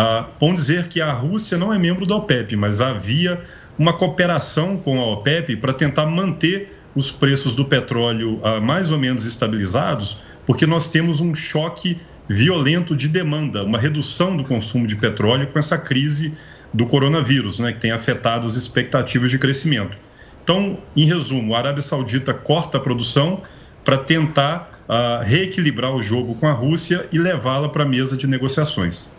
[0.00, 3.42] Ah, bom dizer que a Rússia não é membro da OPEP, mas havia
[3.76, 8.98] uma cooperação com a OPEP para tentar manter os preços do petróleo ah, mais ou
[9.00, 14.94] menos estabilizados, porque nós temos um choque violento de demanda, uma redução do consumo de
[14.94, 16.32] petróleo com essa crise
[16.72, 19.98] do coronavírus, né, que tem afetado as expectativas de crescimento.
[20.44, 23.42] Então, em resumo, a Arábia Saudita corta a produção
[23.84, 28.28] para tentar uh, reequilibrar o jogo com a Rússia e levá-la para a mesa de
[28.28, 29.10] negociações.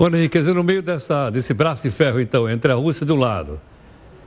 [0.00, 3.10] Olha, quer dizer, no meio dessa, desse braço de ferro, então, entre a Rússia de
[3.10, 3.60] um lado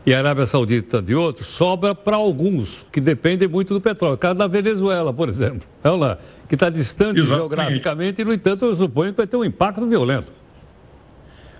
[0.06, 4.16] e a Arábia Saudita de outro, sobra para alguns que dependem muito do petróleo.
[4.16, 6.18] O caso da Venezuela, por exemplo, é lá,
[6.50, 7.38] que está distante Exatamente.
[7.38, 10.28] geograficamente e, no entanto, eu suponho que vai ter um impacto violento.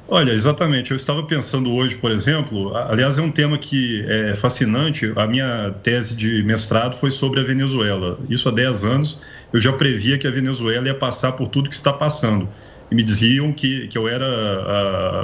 [0.10, 0.92] Olha, exatamente.
[0.92, 5.10] Eu estava pensando hoje, por exemplo, aliás, é um tema que é fascinante.
[5.16, 8.20] A minha tese de mestrado foi sobre a Venezuela.
[8.30, 9.22] Isso há 10 anos.
[9.54, 12.50] Eu já previa que a Venezuela ia passar por tudo que está passando
[12.92, 14.26] e me diziam que, que eu era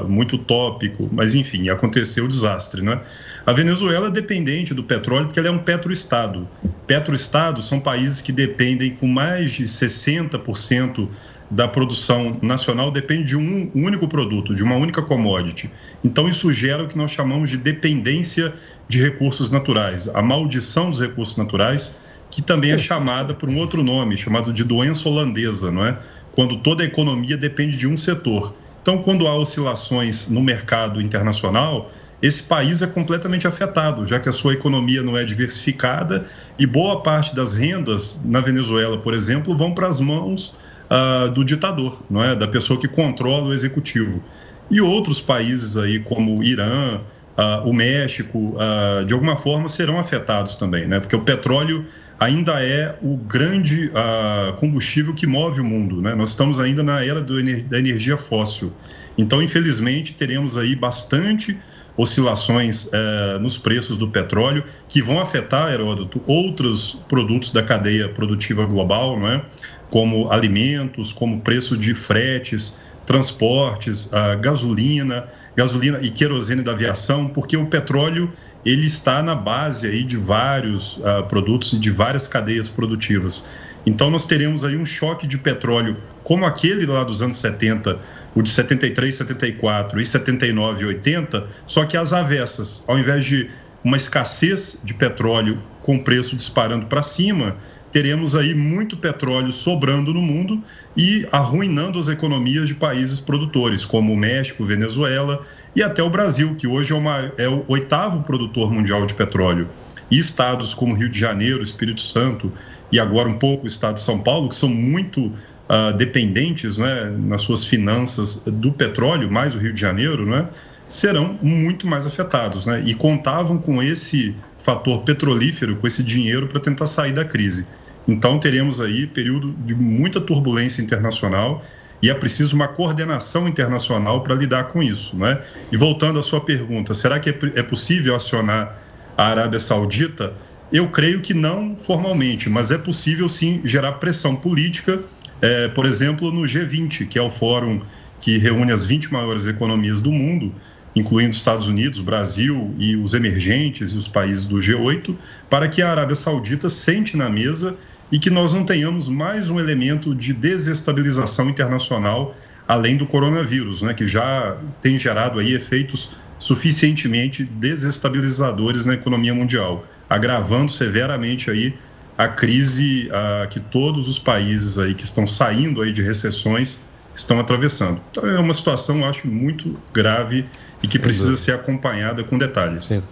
[0.04, 3.02] uh, muito tópico, mas enfim, aconteceu o desastre, né?
[3.46, 6.48] A Venezuela é dependente do petróleo porque ela é um petroestado.
[6.86, 11.10] Petroestados são países que dependem com mais de 60%
[11.50, 15.72] da produção nacional depende de um único produto, de uma única commodity.
[16.04, 18.54] Então isso gera o que nós chamamos de dependência
[18.88, 21.98] de recursos naturais, a maldição dos recursos naturais,
[22.30, 25.98] que também é chamada por um outro nome, chamado de doença holandesa, não é?
[26.38, 28.54] Quando toda a economia depende de um setor.
[28.84, 31.90] Então, quando há oscilações no mercado internacional,
[32.22, 36.28] esse país é completamente afetado, já que a sua economia não é diversificada
[36.60, 40.54] e boa parte das rendas na Venezuela, por exemplo, vão para as mãos
[40.92, 44.24] uh, do ditador, não é, da pessoa que controla o executivo.
[44.70, 47.02] E outros países aí, como o Irã,
[47.36, 51.00] uh, o México, uh, de alguma forma serão afetados também, né?
[51.00, 51.84] Porque o petróleo
[52.20, 56.16] ainda é o grande uh, combustível que move o mundo, né?
[56.16, 58.74] Nós estamos ainda na era do, da energia fóssil.
[59.18, 61.58] Então, infelizmente, teremos aí bastante
[61.96, 68.66] oscilações uh, nos preços do petróleo que vão afetar, Heródoto, outros produtos da cadeia produtiva
[68.66, 69.46] global, não é?
[69.90, 77.58] como alimentos, como preço de fretes, transportes, uh, gasolina, gasolina e querosene da aviação, porque
[77.58, 78.32] o petróleo
[78.66, 83.48] ele está na base aí de vários uh, produtos e de várias cadeias produtivas.
[83.86, 88.00] Então nós teremos aí um choque de petróleo como aquele lá dos anos 70,
[88.36, 93.50] o de 73, 74 e 79 e 80, só que às avessas, ao invés de
[93.84, 97.56] uma escassez de petróleo com preço disparando para cima,
[97.92, 100.62] teremos aí muito petróleo sobrando no mundo
[100.96, 105.42] e arruinando as economias de países produtores, como o México, Venezuela
[105.76, 109.70] e até o Brasil, que hoje é, uma, é o oitavo produtor mundial de petróleo.
[110.10, 112.52] E estados como Rio de Janeiro, Espírito Santo
[112.92, 117.14] e agora um pouco o estado de São Paulo, que são muito uh, dependentes né,
[117.18, 120.48] nas suas finanças do petróleo, mais o Rio de Janeiro, né,
[120.88, 122.66] serão muito mais afetados.
[122.66, 127.66] Né, e contavam com esse fator petrolífero, com esse dinheiro para tentar sair da crise.
[128.08, 131.64] Então teremos aí período de muita turbulência internacional
[132.02, 135.18] e é preciso uma coordenação internacional para lidar com isso.
[135.18, 135.42] Né?
[135.72, 138.80] E voltando à sua pergunta, será que é, é possível acionar
[139.18, 140.34] a Arábia Saudita?
[140.72, 145.02] Eu creio que não formalmente, mas é possível sim gerar pressão política,
[145.42, 147.82] é, por exemplo, no G20, que é o fórum
[148.20, 150.54] que reúne as 20 maiores economias do mundo,
[150.98, 155.16] incluindo Estados Unidos, Brasil e os emergentes e os países do G8,
[155.50, 157.76] para que a Arábia Saudita sente na mesa
[158.12, 162.36] e que nós não tenhamos mais um elemento de desestabilização internacional
[162.68, 169.88] além do coronavírus, né, que já tem gerado aí efeitos suficientemente desestabilizadores na economia mundial,
[170.10, 171.74] agravando severamente aí
[172.18, 176.86] a crise a, que todos os países aí que estão saindo aí de recessões
[177.20, 178.00] estão atravessando.
[178.12, 180.46] Então é uma situação, acho, muito grave
[180.82, 182.86] e que precisa ser acompanhada com detalhes.
[182.86, 183.04] Sim.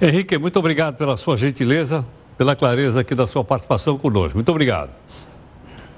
[0.00, 2.04] Henrique, muito obrigado pela sua gentileza
[2.36, 4.36] pela clareza aqui da sua participação conosco.
[4.36, 4.90] Muito obrigado.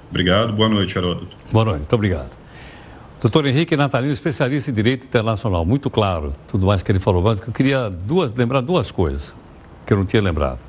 [0.09, 1.35] Obrigado, boa noite, Heródoto.
[1.51, 2.29] Boa noite, muito obrigado.
[3.19, 7.41] Doutor Henrique Natalino, especialista em Direito Internacional, muito claro, tudo mais que ele falou, mas
[7.41, 9.33] eu queria duas, lembrar duas coisas
[9.85, 10.59] que eu não tinha lembrado.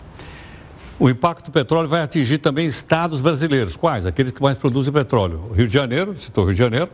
[0.99, 3.77] O impacto do petróleo vai atingir também estados brasileiros.
[3.77, 4.05] Quais?
[4.05, 5.45] Aqueles que mais produzem petróleo.
[5.49, 6.91] O Rio de Janeiro, citou Rio de Janeiro,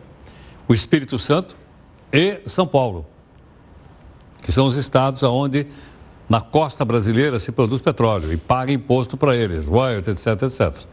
[0.68, 1.56] o Espírito Santo
[2.12, 3.06] e São Paulo,
[4.42, 5.66] que são os estados onde
[6.28, 10.86] na costa brasileira se produz petróleo e paga imposto para eles, royalties, etc, etc.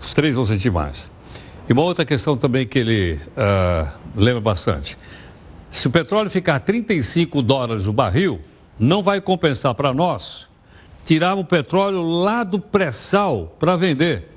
[0.00, 1.10] Os três vão sentir mais.
[1.68, 4.96] E uma outra questão também que ele uh, lembra bastante.
[5.70, 8.40] Se o petróleo ficar 35 dólares o barril,
[8.78, 10.47] não vai compensar para nós
[11.08, 14.28] tirar o petróleo lá do pré-sal para vender.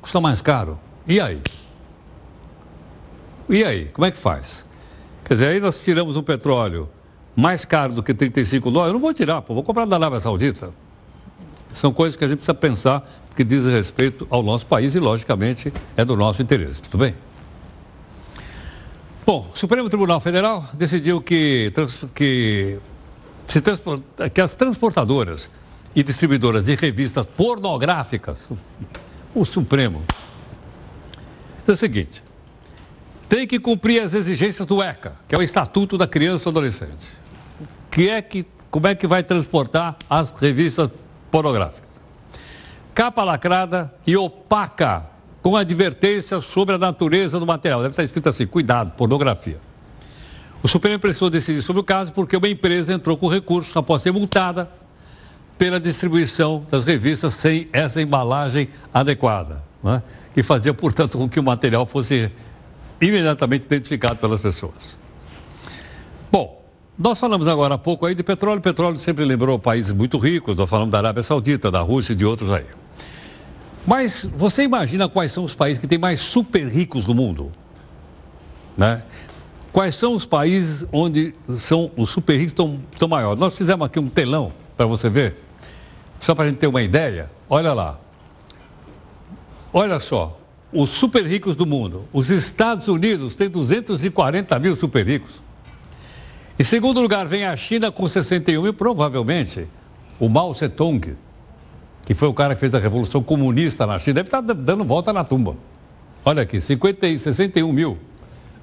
[0.00, 0.80] Custa mais caro.
[1.06, 1.42] E aí?
[3.46, 3.90] E aí?
[3.92, 4.64] Como é que faz?
[5.22, 6.88] Quer dizer, aí nós tiramos o petróleo
[7.36, 10.18] mais caro do que 35 dólares, eu não vou tirar, pô, vou comprar da Arábia
[10.18, 10.72] Saudita.
[11.74, 15.70] São coisas que a gente precisa pensar que dizem respeito ao nosso país e, logicamente,
[15.94, 16.80] é do nosso interesse.
[16.80, 17.14] Tudo bem?
[19.26, 21.70] Bom, o Supremo Tribunal Federal decidiu que,
[22.14, 22.78] que,
[24.32, 25.50] que as transportadoras
[25.94, 28.48] e distribuidoras de revistas pornográficas,
[29.34, 30.02] o Supremo,
[31.66, 32.22] é o seguinte,
[33.28, 37.22] tem que cumprir as exigências do ECA, que é o Estatuto da Criança e Adolescente
[37.92, 40.88] que é que, como é que vai transportar as revistas
[41.30, 41.92] pornográficas.
[42.94, 45.06] Capa lacrada e opaca,
[45.42, 47.82] com advertência sobre a natureza do material.
[47.82, 49.58] Deve estar escrito assim: cuidado, pornografia.
[50.62, 54.12] O Supremo precisou decidir sobre o caso porque uma empresa entrou com recurso após ser
[54.12, 54.70] multada
[55.62, 60.02] pela distribuição das revistas sem essa embalagem adequada, né?
[60.34, 62.32] que fazia, portanto, com que o material fosse
[63.00, 64.98] imediatamente identificado pelas pessoas.
[66.32, 66.60] Bom,
[66.98, 68.60] nós falamos agora há pouco aí de petróleo.
[68.60, 70.56] Petróleo sempre lembrou países muito ricos.
[70.56, 72.66] Nós falamos da Arábia Saudita, da Rússia e de outros aí.
[73.86, 77.52] Mas você imagina quais são os países que têm mais super ricos do mundo?
[78.76, 79.04] Né?
[79.72, 83.38] Quais são os países onde são os super ricos estão, maiores?
[83.38, 85.36] Nós fizemos aqui um telão para você ver,
[86.22, 87.28] só para a gente ter uma ideia.
[87.50, 87.98] Olha lá.
[89.72, 90.38] Olha só.
[90.72, 92.08] os super ricos do mundo.
[92.12, 95.42] Os Estados Unidos têm 240 mil super ricos.
[96.58, 99.66] Em segundo lugar, vem a China com 61 e provavelmente
[100.20, 101.16] o Mao Zedong,
[102.06, 105.12] que foi o cara que fez a Revolução Comunista na China, deve estar dando volta
[105.12, 105.56] na tumba.
[106.24, 107.98] Olha aqui, 50 e 61 mil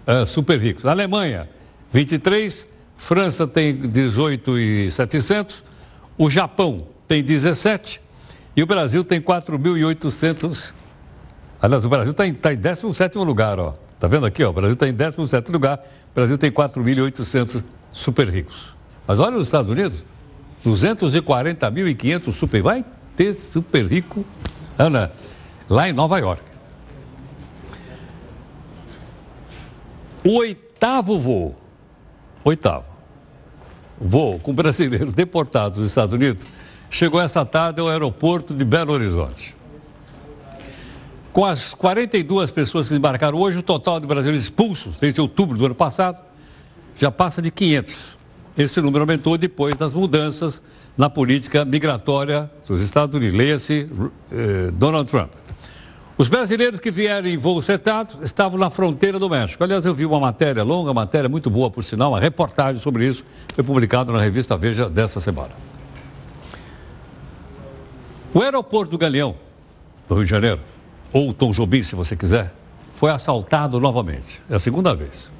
[0.08, 0.86] uh, super ricos.
[0.86, 1.50] A Alemanha,
[1.92, 2.66] 23.
[2.96, 5.64] França tem 18,700.
[6.18, 8.00] O Japão tem 17.
[8.56, 10.74] E o Brasil tem 4.800.
[11.60, 13.74] Aliás, o Brasil está em, tá em 17 lugar, ó.
[14.00, 14.52] Tá vendo aqui, ó?
[14.52, 15.80] O Brasil está em 17 lugar.
[16.12, 18.74] O Brasil tem 4.800 super ricos.
[19.08, 20.06] Mas olha os Estados Unidos,
[20.64, 22.62] 240.500 super.
[22.62, 22.86] Vai
[23.18, 24.24] ter super rico,
[24.78, 25.12] Ana,
[25.68, 26.44] lá em Nova York.
[30.24, 31.58] O oitavo voo,
[32.44, 32.86] oitavo,
[34.00, 36.46] voo com brasileiros deportados dos Estados Unidos,
[36.90, 39.56] chegou esta tarde ao aeroporto de Belo Horizonte.
[41.32, 45.66] Com as 42 pessoas que embarcaram hoje, o total de brasileiros expulsos desde outubro do
[45.66, 46.20] ano passado
[46.98, 48.18] já passa de 500.
[48.58, 50.62] Esse número aumentou depois das mudanças
[50.98, 53.38] na política migratória dos Estados Unidos.
[53.38, 53.90] Leia-se
[54.32, 55.32] eh, Donald Trump.
[56.18, 59.64] Os brasileiros que vieram em voo setado estavam na fronteira do México.
[59.64, 63.24] Aliás, eu vi uma matéria longa, matéria muito boa, por sinal, uma reportagem sobre isso,
[63.54, 65.69] foi publicada na revista Veja desta semana.
[68.32, 69.36] O aeroporto do Galeão,
[70.08, 70.60] do Rio de Janeiro,
[71.12, 72.54] ou Tom Jobim, se você quiser,
[72.94, 74.42] foi assaltado novamente.
[74.48, 75.32] É a segunda vez.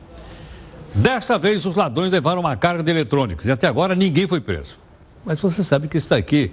[0.96, 4.78] Dessa vez, os ladrões levaram uma carga de eletrônicos e até agora ninguém foi preso.
[5.24, 6.52] Mas você sabe que isso aqui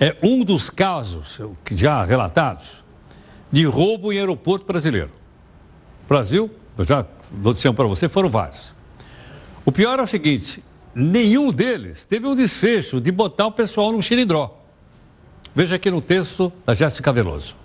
[0.00, 2.82] é um dos casos que já relatados
[3.52, 5.10] de roubo em aeroporto brasileiro.
[6.08, 8.72] Brasil, eu já noticiamos para você, foram vários.
[9.66, 14.00] O pior é o seguinte: nenhum deles teve um desfecho de botar o pessoal no
[14.00, 14.57] xilindró.
[15.58, 17.56] Veja aqui no texto da Jéssica Veloso.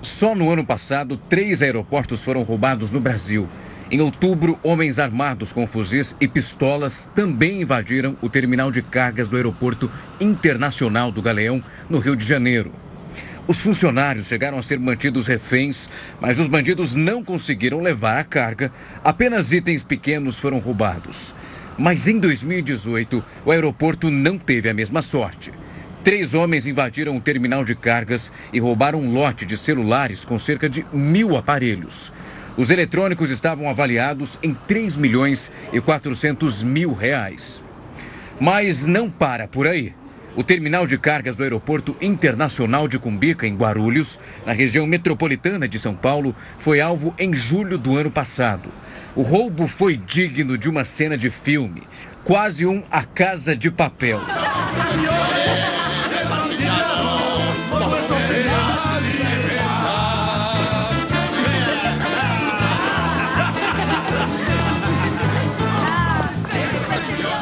[0.00, 3.48] Só no ano passado, três aeroportos foram roubados no Brasil.
[3.90, 9.34] Em outubro, homens armados com fuzis e pistolas também invadiram o terminal de cargas do
[9.34, 12.70] Aeroporto Internacional do Galeão, no Rio de Janeiro.
[13.48, 18.70] Os funcionários chegaram a ser mantidos reféns, mas os bandidos não conseguiram levar a carga,
[19.02, 21.34] apenas itens pequenos foram roubados.
[21.76, 25.52] Mas em 2018, o aeroporto não teve a mesma sorte.
[26.02, 30.66] Três homens invadiram o terminal de cargas e roubaram um lote de celulares com cerca
[30.68, 32.10] de mil aparelhos.
[32.56, 37.62] Os eletrônicos estavam avaliados em 3 milhões e 400 mil reais.
[38.40, 39.94] Mas não para por aí.
[40.34, 45.78] O terminal de cargas do Aeroporto Internacional de Cumbica, em Guarulhos, na região metropolitana de
[45.78, 48.72] São Paulo, foi alvo em julho do ano passado.
[49.14, 51.82] O roubo foi digno de uma cena de filme,
[52.24, 54.20] quase um A Casa de Papel.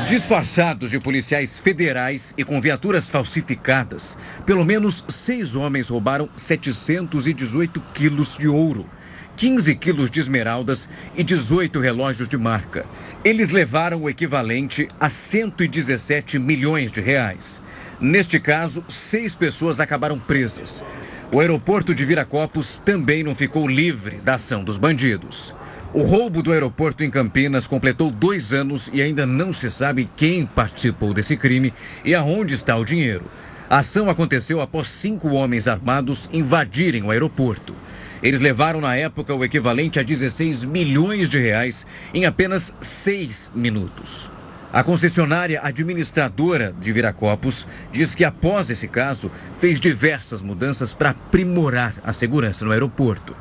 [0.09, 4.17] Disfarçados de policiais federais e com viaturas falsificadas,
[4.47, 8.89] pelo menos seis homens roubaram 718 quilos de ouro,
[9.37, 12.87] 15 quilos de esmeraldas e 18 relógios de marca.
[13.23, 17.61] Eles levaram o equivalente a 117 milhões de reais.
[18.01, 20.83] Neste caso, seis pessoas acabaram presas.
[21.31, 25.55] O aeroporto de Viracopos também não ficou livre da ação dos bandidos.
[25.95, 30.45] O roubo do aeroporto em Campinas completou dois anos e ainda não se sabe quem
[30.45, 31.73] participou desse crime
[32.05, 33.25] e aonde está o dinheiro.
[33.71, 37.75] A ação aconteceu após cinco homens armados invadirem o aeroporto.
[38.23, 44.31] Eles levaram na época o equivalente a 16 milhões de reais em apenas seis minutos.
[44.71, 51.95] A concessionária administradora de Viracopos diz que, após esse caso, fez diversas mudanças para aprimorar
[52.05, 53.35] a segurança no aeroporto.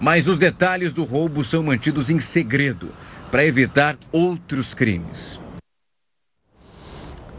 [0.00, 2.90] Mas os detalhes do roubo são mantidos em segredo
[3.30, 5.40] para evitar outros crimes.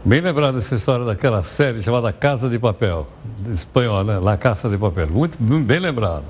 [0.04, 3.08] Bem lembrado essa história daquela série chamada Casa de Papel,
[3.40, 4.18] de espanhol, né?
[4.20, 5.08] La Casa de Papel.
[5.08, 6.24] Muito bem lembrado.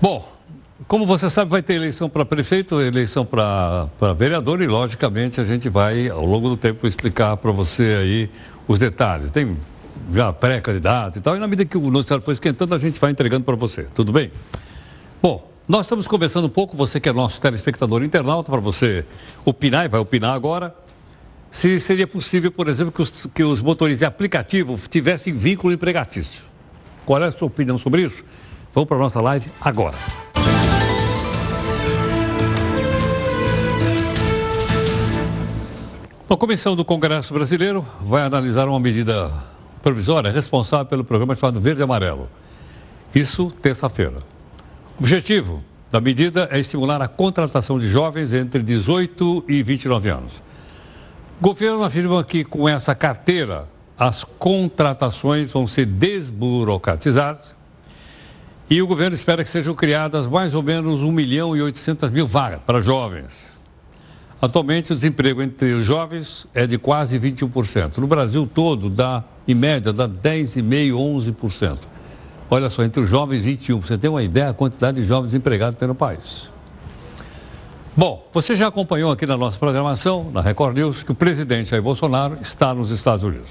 [0.00, 0.32] Bom,
[0.88, 5.68] como você sabe, vai ter eleição para prefeito, eleição para vereador e, logicamente, a gente
[5.68, 8.30] vai, ao longo do tempo, explicar para você aí
[8.66, 9.30] os detalhes.
[9.30, 9.56] Tem
[10.12, 13.10] já pré-candidato e tal, e na medida que o noticiário for esquentando, a gente vai
[13.10, 13.84] entregando para você.
[13.94, 14.30] Tudo bem?
[15.24, 19.06] Bom, nós estamos conversando um pouco, você que é nosso telespectador internauta, para você
[19.42, 20.76] opinar, e vai opinar agora,
[21.50, 26.44] se seria possível, por exemplo, que os, que os motoristas de aplicativo tivessem vínculo empregatício.
[27.06, 28.22] Qual é a sua opinião sobre isso?
[28.74, 29.96] Vamos para a nossa live agora.
[36.28, 39.32] A Comissão do Congresso Brasileiro vai analisar uma medida
[39.82, 42.28] provisória responsável pelo programa chamado Verde Amarelo.
[43.14, 44.33] Isso terça-feira.
[44.96, 50.34] O objetivo da medida é estimular a contratação de jovens entre 18 e 29 anos.
[51.40, 53.68] O governo afirma que com essa carteira
[53.98, 57.54] as contratações vão ser desburocratizadas
[58.70, 62.26] e o governo espera que sejam criadas mais ou menos 1 milhão e 800 mil
[62.26, 63.48] vagas para jovens.
[64.40, 67.98] Atualmente, o desemprego entre os jovens é de quase 21%.
[67.98, 71.78] No Brasil todo, dá, em média, dá 10,5%, 11%.
[72.50, 73.80] Olha só, entre os jovens, 21%.
[73.80, 76.50] Você tem uma ideia da quantidade de jovens empregados pelo país.
[77.96, 81.82] Bom, você já acompanhou aqui na nossa programação, na Record News, que o presidente Jair
[81.82, 83.50] Bolsonaro está nos Estados Unidos.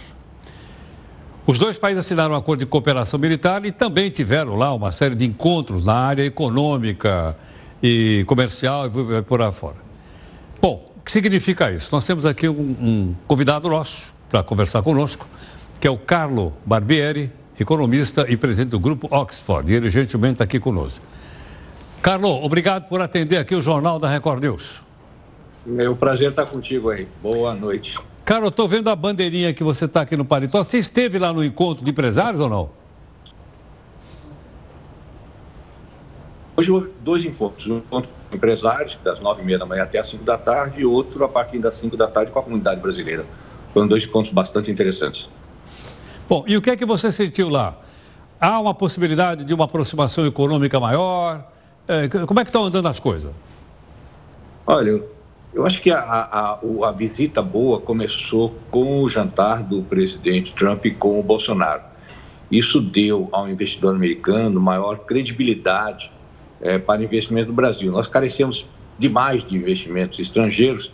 [1.46, 5.16] Os dois países assinaram um acordo de cooperação militar e também tiveram lá uma série
[5.16, 7.38] de encontros na área econômica
[7.82, 9.76] e comercial e por aí fora.
[10.62, 11.90] Bom, o que significa isso?
[11.92, 15.28] Nós temos aqui um, um convidado nosso para conversar conosco,
[15.80, 17.30] que é o Carlo Barbieri,
[17.60, 21.04] economista e presidente do Grupo Oxford, e ele gentilmente está aqui conosco.
[22.02, 24.82] Carlo, obrigado por atender aqui o Jornal da Record News.
[25.66, 27.08] Meu prazer estar contigo aí.
[27.22, 27.98] Boa noite.
[28.26, 30.64] Cara, eu estou vendo a bandeirinha que você está aqui no Paletó.
[30.64, 32.70] Você esteve lá no encontro de empresários ou não?
[36.56, 37.68] Hoje houve dois encontros.
[37.68, 40.82] Um encontro com empresários, das nove e meia da manhã até as cinco da tarde,
[40.82, 43.26] e outro a partir das cinco da tarde com a comunidade brasileira.
[43.74, 45.28] Foram dois encontros bastante interessantes.
[46.34, 47.78] Bom, e o que é que você sentiu lá?
[48.42, 51.48] Há uma possibilidade de uma aproximação econômica maior?
[51.88, 53.32] É, como é que estão andando as coisas?
[54.66, 55.04] Olha,
[55.54, 60.84] eu acho que a, a, a, visita boa começou com o jantar do presidente Trump
[60.98, 61.84] com o Bolsonaro.
[62.50, 66.12] Isso deu ao investidor americano maior credibilidade
[66.60, 67.92] é, para investimento no Brasil.
[67.92, 68.66] Nós carecemos
[68.98, 70.92] demais de investimentos estrangeiros,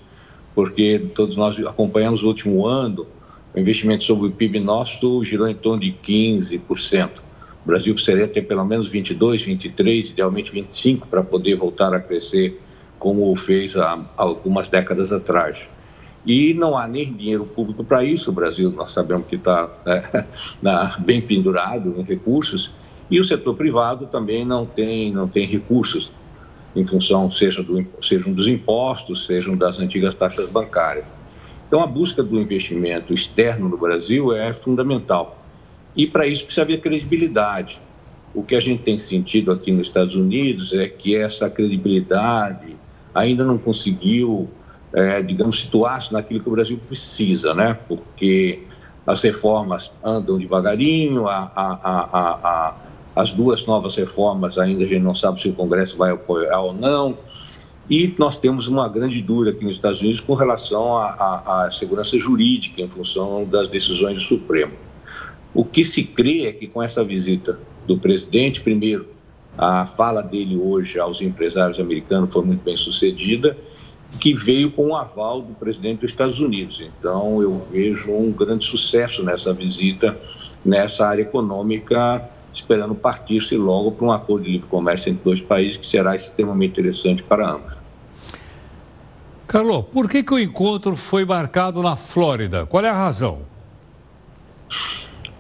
[0.53, 3.07] porque todos nós acompanhamos o último ano,
[3.53, 7.09] o investimento sobre o PIB nosso girou em torno de 15%.
[7.63, 12.61] O Brasil precisaria ter pelo menos 22, 23, idealmente 25 para poder voltar a crescer
[12.97, 15.67] como fez há algumas décadas atrás.
[16.25, 18.29] E não há nem dinheiro público para isso.
[18.29, 19.69] O Brasil, nós sabemos que está
[20.61, 22.71] né, bem pendurado em recursos.
[23.09, 26.11] E o setor privado também não tem, não tem recursos,
[26.75, 31.05] em função, seja do, sejam dos impostos, sejam das antigas taxas bancárias.
[31.69, 35.37] Então, a busca do investimento externo no Brasil é fundamental.
[35.95, 37.79] E para isso precisa haver credibilidade.
[38.33, 42.75] O que a gente tem sentido aqui nos Estados Unidos é que essa credibilidade
[43.13, 44.49] ainda não conseguiu,
[44.91, 47.77] é, digamos, situar-se naquilo que o Brasil precisa, né?
[47.87, 48.63] Porque
[49.05, 52.75] as reformas andam devagarinho, a, a, a,
[53.15, 56.73] as duas novas reformas ainda a gente não sabe se o Congresso vai apoiar ou
[56.73, 57.15] não.
[57.89, 62.81] E nós temos uma grande dúvida aqui nos Estados Unidos com relação à segurança jurídica
[62.81, 64.73] em função das decisões do Supremo.
[65.53, 69.07] O que se crê é que com essa visita do presidente, primeiro,
[69.57, 73.57] a fala dele hoje aos empresários americanos foi muito bem sucedida,
[74.19, 76.79] que veio com o aval do presidente dos Estados Unidos.
[76.81, 80.15] Então, eu vejo um grande sucesso nessa visita,
[80.63, 85.77] nessa área econômica, esperando partir-se logo para um acordo de livre comércio entre dois países,
[85.77, 87.78] que será extremamente interessante para ambos.
[89.49, 92.67] Carlos, por que, que o encontro foi marcado na Flórida?
[92.67, 93.39] Qual é a razão?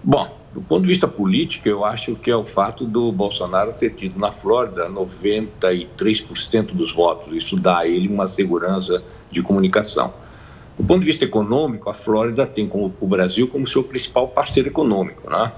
[0.03, 3.91] Bom, do ponto de vista político, eu acho que é o fato do Bolsonaro ter
[3.91, 7.35] tido na Flórida 93% dos votos.
[7.35, 10.11] Isso dá a ele uma segurança de comunicação.
[10.75, 14.69] Do ponto de vista econômico, a Flórida tem como, o Brasil como seu principal parceiro
[14.69, 15.29] econômico.
[15.29, 15.51] Né?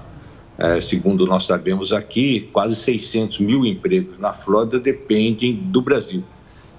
[0.58, 6.22] É, segundo nós sabemos aqui, quase 600 mil empregos na Flórida dependem do Brasil,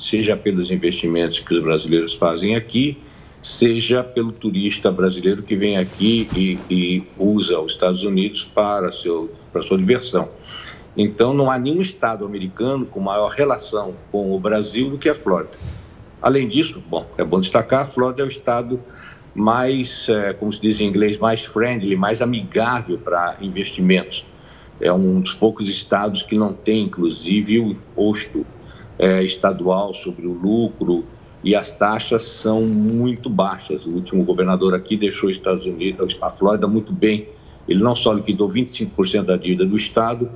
[0.03, 2.97] seja pelos investimentos que os brasileiros fazem aqui,
[3.41, 9.31] seja pelo turista brasileiro que vem aqui e, e usa os Estados Unidos para, seu,
[9.51, 10.27] para sua diversão.
[10.97, 15.15] Então, não há nenhum estado americano com maior relação com o Brasil do que a
[15.15, 15.57] Flórida.
[16.21, 18.81] Além disso, bom, é bom destacar, a Flórida é o estado
[19.33, 24.25] mais, é, como se diz em inglês, mais friendly, mais amigável para investimentos.
[24.81, 28.45] É um dos poucos estados que não tem, inclusive, o imposto
[28.97, 31.05] é, estadual sobre o lucro
[31.43, 33.85] e as taxas são muito baixas.
[33.85, 37.27] O último governador aqui deixou os Estados Unidos, a Flórida, muito bem.
[37.67, 40.29] Ele não só liquidou 25% da dívida do Estado,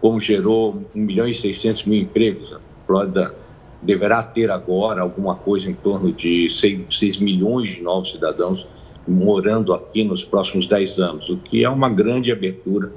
[0.00, 2.52] como gerou 1 milhão e 600 mil empregos.
[2.52, 3.34] A Flórida
[3.82, 8.64] deverá ter agora alguma coisa em torno de 6, 6 milhões de novos cidadãos
[9.06, 12.92] morando aqui nos próximos 10 anos, o que é uma grande abertura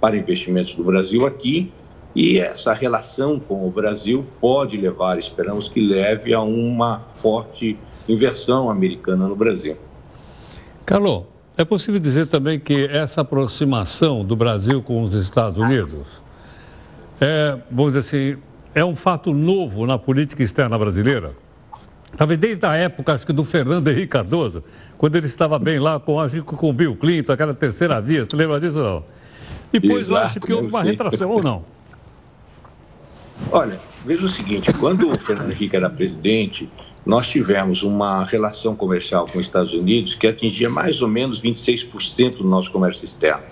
[0.00, 1.72] para investimentos do Brasil aqui
[2.14, 8.70] e essa relação com o Brasil pode levar, esperamos que leve a uma forte inversão
[8.70, 9.76] americana no Brasil.
[10.84, 11.24] Carlos,
[11.56, 16.20] é possível dizer também que essa aproximação do Brasil com os Estados Unidos
[17.20, 18.42] é, vamos dizer assim,
[18.74, 21.32] é um fato novo na política externa brasileira.
[22.16, 24.64] Talvez desde a época, acho que do Fernando Henrique Cardoso,
[24.96, 28.24] quando ele estava bem lá com, acho que com o Bill Clinton, aquela terceira via,
[28.24, 29.04] você lembra disso ou não?
[29.70, 31.64] Depois Exato, eu acho que houve uma retração, ou não?
[33.52, 36.70] Olha, veja o seguinte, quando o Fernando Henrique era presidente,
[37.04, 42.36] nós tivemos uma relação comercial com os Estados Unidos que atingia mais ou menos 26%
[42.36, 43.42] do nosso comércio externo,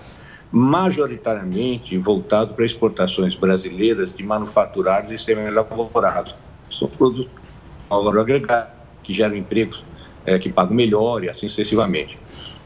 [0.51, 6.33] majoritariamente voltado para exportações brasileiras de manufaturados e semi-elaborados.
[6.71, 7.31] São produtos
[7.89, 8.71] valor agregado,
[9.03, 9.83] que geram empregos
[10.25, 12.17] é, que pagam melhor e assim sucessivamente.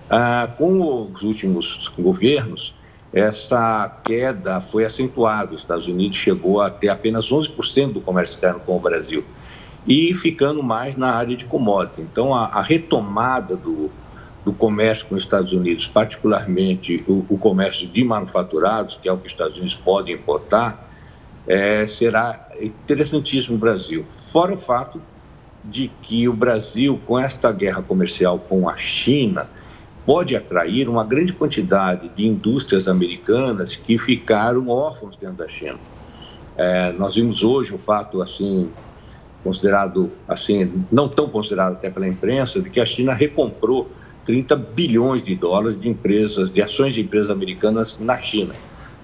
[0.08, 2.76] Ah, com os últimos governos,
[3.14, 5.54] essa queda foi acentuada.
[5.54, 9.24] Os Estados Unidos chegou a ter apenas 11% do comércio externo com o Brasil
[9.86, 12.02] e ficando mais na área de commodity.
[12.02, 13.92] Então, a, a retomada do,
[14.44, 19.18] do comércio com os Estados Unidos, particularmente o, o, comércio de manufaturados, que é o
[19.18, 20.90] que os Estados Unidos podem importar,
[21.46, 24.06] é, será interessantíssimo no Brasil.
[24.32, 25.02] Fora o fato
[25.64, 29.48] de que o Brasil, com esta guerra comercial com a China,
[30.06, 35.80] pode atrair uma grande quantidade de indústrias americanas que ficaram órfãos dentro da China.
[36.56, 38.70] É, nós vimos hoje um fato assim
[39.44, 43.92] considerado assim não tão considerado até pela imprensa de que a China recomprou
[44.26, 48.56] 30 bilhões de dólares de empresas, de ações de empresas americanas na China,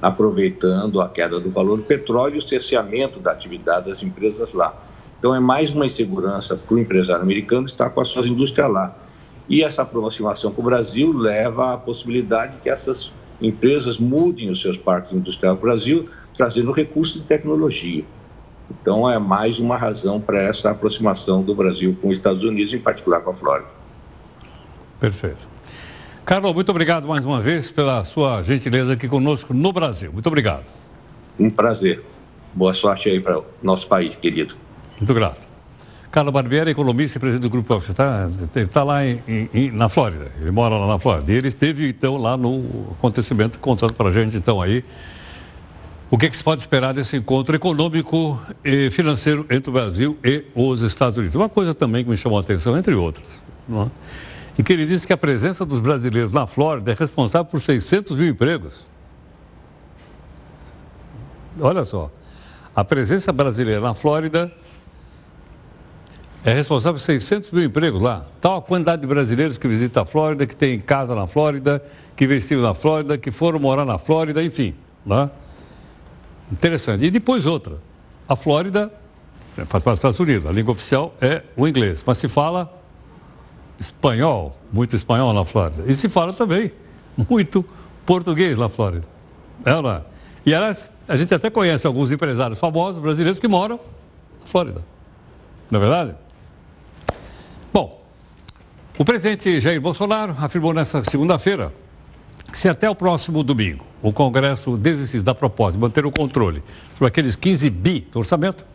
[0.01, 4.73] aproveitando a queda do valor do petróleo e o cerceamento da atividade das empresas lá.
[5.17, 8.95] Então é mais uma insegurança para o empresário americano estar com as suas indústrias lá.
[9.49, 14.77] E essa aproximação com o Brasil leva à possibilidade que essas empresas mudem os seus
[14.77, 18.05] parques industriais para o Brasil, trazendo recursos de tecnologia.
[18.69, 22.79] Então, é mais uma razão para essa aproximação do Brasil com os Estados Unidos, em
[22.79, 23.69] particular com a Flórida.
[24.99, 25.47] Perfeito.
[26.25, 30.13] Carlos, muito obrigado mais uma vez pela sua gentileza aqui conosco no Brasil.
[30.13, 30.71] Muito obrigado.
[31.39, 32.03] Um prazer.
[32.53, 34.55] Boa sorte aí para o nosso país, querido.
[34.99, 35.47] Muito grato.
[36.11, 38.27] Carlos Barbieri, economista e presidente do Grupo Você está
[38.71, 39.21] tá lá em,
[39.53, 41.31] em, na Flórida, ele mora lá na Flórida.
[41.31, 44.83] E ele esteve, então, lá no acontecimento, contando para a gente, então, aí,
[46.09, 50.45] o que, que, se pode esperar desse encontro econômico e financeiro entre o Brasil e
[50.55, 51.35] os Estados Unidos.
[51.35, 53.87] Uma coisa também que me chamou a atenção, entre outras, é?
[54.57, 58.17] e que ele disse que a presença dos brasileiros na Flórida é responsável por 600
[58.17, 58.83] mil empregos.
[61.61, 62.09] Olha só,
[62.75, 64.51] a presença brasileira na Flórida
[66.43, 68.25] é responsável por 600 mil empregos lá.
[68.39, 71.83] Tal a quantidade de brasileiros que visitam a Flórida, que tem casa na Flórida,
[72.15, 74.73] que investiram na Flórida, que foram morar na Flórida, enfim.
[75.05, 75.29] Né?
[76.51, 77.05] Interessante.
[77.05, 77.77] E depois outra.
[78.27, 78.91] A Flórida
[79.55, 82.71] faz parte dos Estados Unidos, a língua oficial é o inglês, mas se fala
[83.77, 85.83] espanhol, muito espanhol na Flórida.
[85.87, 86.71] E se fala também
[87.29, 87.65] muito
[88.05, 89.05] português na Flórida.
[89.65, 90.01] É ou não é?
[90.45, 93.79] E aliás, a gente até conhece alguns empresários famosos brasileiros que moram
[94.39, 94.81] na Flórida.
[95.69, 96.15] Não é verdade?
[98.99, 101.71] O presidente Jair Bolsonaro afirmou nesta segunda-feira
[102.51, 106.61] que se até o próximo domingo o Congresso desistisse da proposta de manter o controle
[106.95, 108.65] sobre aqueles 15 bi do orçamento,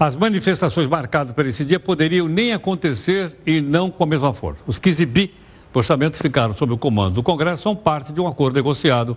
[0.00, 4.62] as manifestações marcadas para esse dia poderiam nem acontecer e não com a mesma força.
[4.66, 5.34] Os 15 bi
[5.74, 9.14] do orçamento ficaram sob o comando do Congresso, são parte de um acordo negociado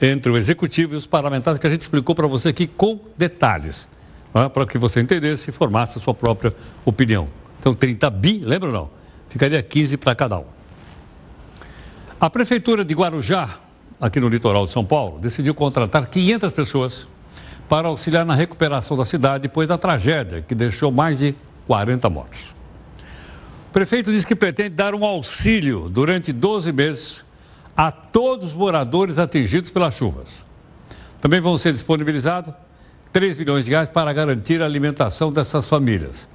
[0.00, 3.88] entre o Executivo e os parlamentares que a gente explicou para você aqui com detalhes,
[4.36, 4.48] é?
[4.48, 6.54] para que você entendesse e formasse a sua própria
[6.84, 7.24] opinião.
[7.58, 9.03] Então, 30 bi, lembra ou não?
[9.34, 10.44] Ficaria 15 para cada um.
[12.20, 13.58] A Prefeitura de Guarujá,
[14.00, 17.08] aqui no litoral de São Paulo, decidiu contratar 500 pessoas
[17.68, 21.34] para auxiliar na recuperação da cidade depois da tragédia que deixou mais de
[21.66, 22.54] 40 mortos.
[23.70, 27.24] O prefeito diz que pretende dar um auxílio durante 12 meses
[27.76, 30.28] a todos os moradores atingidos pelas chuvas.
[31.20, 32.54] Também vão ser disponibilizados
[33.12, 36.28] 3 milhões de reais para garantir a alimentação dessas famílias.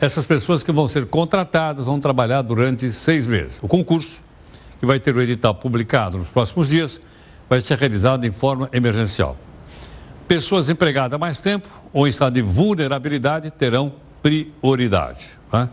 [0.00, 3.58] Essas pessoas que vão ser contratadas vão trabalhar durante seis meses.
[3.60, 4.16] O concurso,
[4.78, 6.98] que vai ter o edital publicado nos próximos dias,
[7.50, 9.36] vai ser realizado em forma emergencial.
[10.26, 13.92] Pessoas empregadas há mais tempo ou em estado de vulnerabilidade terão
[14.22, 15.26] prioridade.
[15.52, 15.68] Né?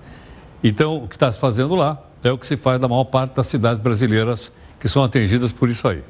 [0.61, 3.33] Então, o que está se fazendo lá é o que se faz na maior parte
[3.33, 6.03] das cidades brasileiras que são atingidas por isso aí.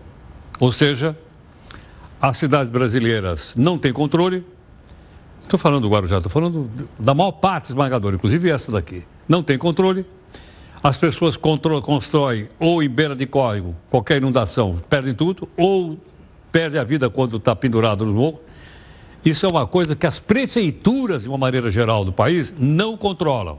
[0.60, 1.16] Ou seja,
[2.20, 4.44] as cidades brasileiras não têm controle,
[5.48, 6.70] Estou falando do Guarujá, estou falando
[7.00, 9.04] da maior parte esmagadora, inclusive essa daqui.
[9.30, 10.06] Não tem controle.
[10.84, 15.98] As pessoas constroem ou em beira de córrego, qualquer inundação, perdem tudo, ou
[16.52, 18.42] perdem a vida quando está pendurado no morro.
[19.24, 23.58] Isso é uma coisa que as prefeituras, de uma maneira geral do país, não controlam.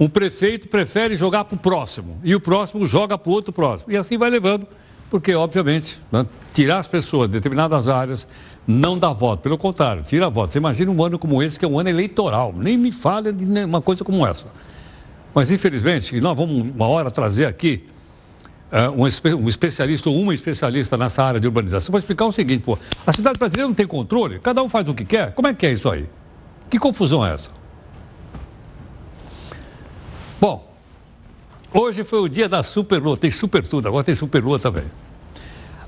[0.00, 3.92] Um prefeito prefere jogar para o próximo, e o próximo joga para o outro próximo.
[3.92, 4.66] E assim vai levando
[5.08, 8.26] porque, obviamente, né, tirar as pessoas de determinadas áreas
[8.66, 9.42] não dá voto.
[9.42, 10.52] Pelo contrário, tira voto.
[10.52, 12.52] Você imagina um ano como esse, que é um ano eleitoral.
[12.56, 14.46] Nem me fale de uma coisa como essa.
[15.34, 17.84] Mas, infelizmente, e nós vamos uma hora trazer aqui
[18.72, 22.32] uh, um, espe um, especialista ou uma especialista nessa área de urbanização para explicar o
[22.32, 25.32] seguinte, pô, a cidade brasileira não tem controle, cada um faz o que quer.
[25.34, 26.06] Como é que é isso aí?
[26.70, 27.50] Que confusão é essa?
[30.40, 30.74] Bom,
[31.72, 34.84] hoje foi o dia da superlua, tem super tudo, agora tem superlua também.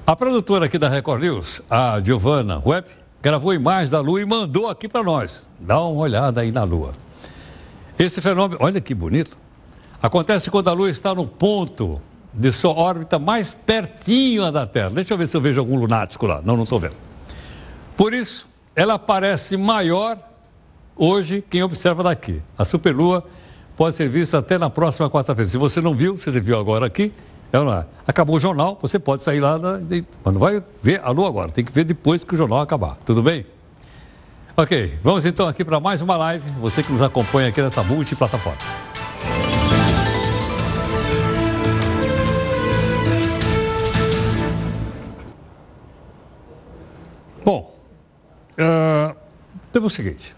[0.09, 2.89] A produtora aqui da Record News, a Giovana Webb,
[3.21, 5.45] gravou imagens da Lua e mandou aqui para nós.
[5.61, 6.95] Dá uma olhada aí na Lua.
[7.99, 9.37] Esse fenômeno, olha que bonito,
[10.01, 12.01] acontece quando a Lua está no ponto
[12.33, 14.89] de sua órbita mais pertinho da Terra.
[14.89, 16.41] Deixa eu ver se eu vejo algum lunático lá.
[16.43, 16.97] Não, não estou vendo.
[17.95, 20.17] Por isso, ela parece maior
[20.97, 22.41] hoje quem observa daqui.
[22.57, 23.27] A superlua
[23.77, 25.51] pode ser vista até na próxima quarta-feira.
[25.51, 27.13] Se você não viu, você viu agora aqui,
[27.53, 27.87] é não é?
[28.07, 29.79] acabou o jornal, você pode sair lá, da,
[30.25, 32.97] mas não vai ver a lua agora, tem que ver depois que o jornal acabar.
[33.07, 33.47] Tudo bem?
[34.57, 36.51] Ok, vamos então aqui para mais uma live.
[36.61, 38.59] Você que nos acompanha aqui nessa multiplataforma.
[47.45, 47.73] Bom,
[48.59, 49.17] uh,
[49.73, 50.35] temos o seguinte.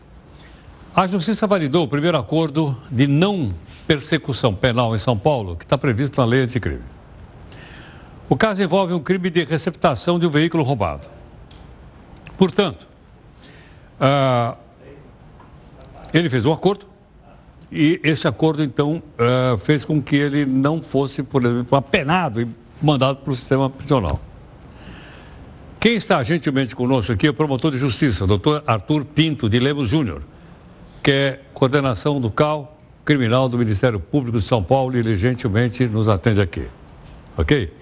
[0.94, 3.54] A Justiça validou o primeiro acordo de não
[3.86, 6.99] persecução penal em São Paulo, que está previsto na lei anticrime.
[8.30, 11.08] O caso envolve um crime de receptação de um veículo roubado.
[12.38, 12.86] Portanto,
[14.00, 14.56] uh,
[16.14, 16.86] ele fez um acordo
[17.72, 22.46] e esse acordo, então, uh, fez com que ele não fosse, por exemplo, apenado e
[22.80, 24.20] mandado para o sistema prisional.
[25.80, 29.88] Quem está gentilmente conosco aqui é o promotor de justiça, doutor Arthur Pinto de Lemos
[29.88, 30.22] Júnior,
[31.02, 35.84] que é coordenação do CAL criminal do Ministério Público de São Paulo e ele gentilmente
[35.86, 36.68] nos atende aqui.
[37.36, 37.79] Ok?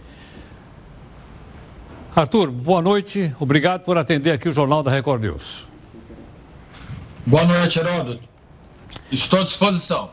[2.19, 3.33] Arthur, boa noite.
[3.39, 5.69] Obrigado por atender aqui o Jornal da Record News.
[7.25, 8.29] Boa noite, Heródoto.
[9.13, 10.11] Estou à disposição.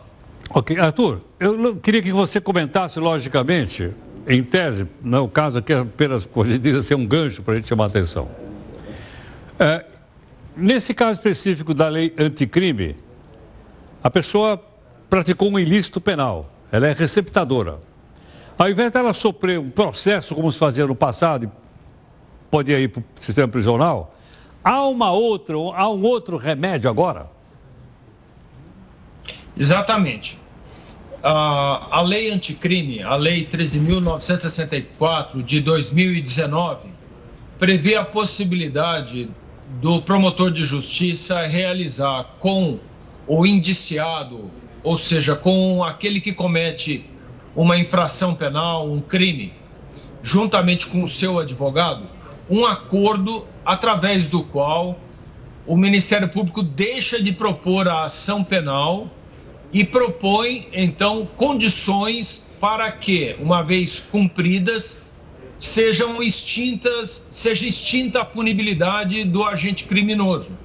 [0.51, 3.91] Ok, Arthur, eu queria que você comentasse, logicamente,
[4.27, 7.07] em tese, não é o caso aqui, é apenas, como a gente diz, assim, um
[7.07, 8.29] gancho para a gente chamar a atenção.
[9.57, 9.83] É,
[10.55, 12.97] nesse caso específico da lei anticrime,
[14.03, 14.63] a pessoa
[15.09, 17.79] praticou um ilícito penal, ela é receptadora.
[18.59, 21.51] Ao invés dela sofrer um processo como se fazia no passado,
[22.55, 24.15] pode ir para o sistema prisional,
[24.63, 27.29] há uma outra, há um outro remédio agora?
[29.57, 30.39] Exatamente
[31.27, 36.89] a, a lei anticrime, a lei 13.964 de 2019,
[37.57, 39.29] prevê a possibilidade
[39.81, 42.79] do promotor de justiça realizar com
[43.25, 44.51] o indiciado,
[44.83, 47.03] ou seja, com aquele que comete
[47.55, 49.51] uma infração penal, um crime,
[50.21, 52.14] juntamente com o seu advogado,
[52.49, 54.99] um acordo através do qual
[55.65, 59.09] o Ministério Público deixa de propor a ação penal
[59.73, 65.03] e propõe então condições para que, uma vez cumpridas,
[65.57, 70.57] sejam extintas, seja extinta a punibilidade do agente criminoso.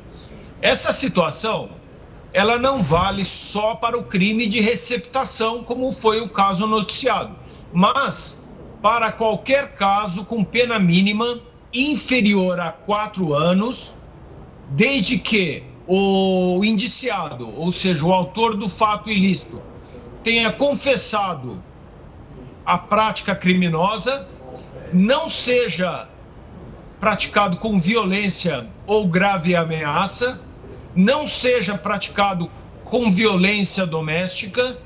[0.61, 1.70] Essa situação,
[2.33, 7.35] ela não vale só para o crime de receptação, como foi o caso noticiado,
[7.72, 8.39] mas
[8.83, 11.41] para qualquer caso com pena mínima
[11.73, 13.97] inferior a quatro anos,
[14.71, 19.61] desde que o indiciado, ou seja, o autor do fato ilícito,
[20.23, 21.62] tenha confessado
[22.64, 24.29] a prática criminosa,
[24.93, 26.09] não seja
[27.01, 30.41] praticado com violência ou grave ameaça,
[30.95, 32.51] não seja praticado
[32.85, 34.79] com violência doméstica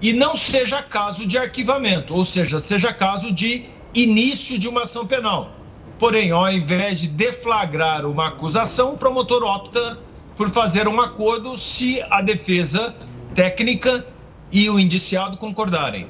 [0.00, 5.06] e não seja caso de arquivamento, ou seja, seja caso de início de uma ação
[5.06, 5.59] penal.
[6.00, 9.98] Porém, ao invés de deflagrar uma acusação, o promotor opta
[10.34, 12.96] por fazer um acordo se a defesa
[13.34, 14.06] técnica
[14.50, 16.08] e o indiciado concordarem.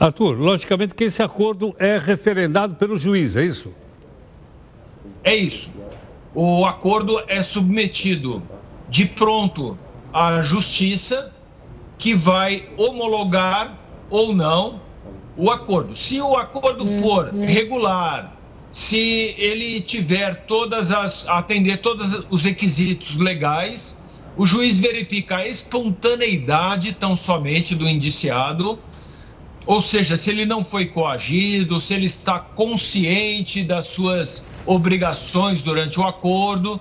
[0.00, 3.74] Arthur, logicamente que esse acordo é referendado pelo juiz, é isso?
[5.22, 5.74] É isso.
[6.34, 8.42] O acordo é submetido
[8.88, 9.78] de pronto
[10.14, 11.30] à justiça,
[11.98, 13.76] que vai homologar
[14.08, 14.85] ou não
[15.36, 15.94] o acordo.
[15.94, 18.34] Se o acordo for regular,
[18.70, 23.98] se ele tiver todas as atender todos os requisitos legais,
[24.36, 28.78] o juiz verifica a espontaneidade tão somente do indiciado,
[29.66, 35.98] ou seja, se ele não foi coagido, se ele está consciente das suas obrigações durante
[35.98, 36.80] o acordo,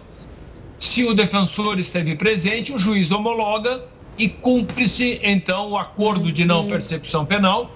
[0.78, 3.84] se o defensor esteve presente, o juiz homologa
[4.18, 7.72] e cumpre-se então o acordo de não persecução penal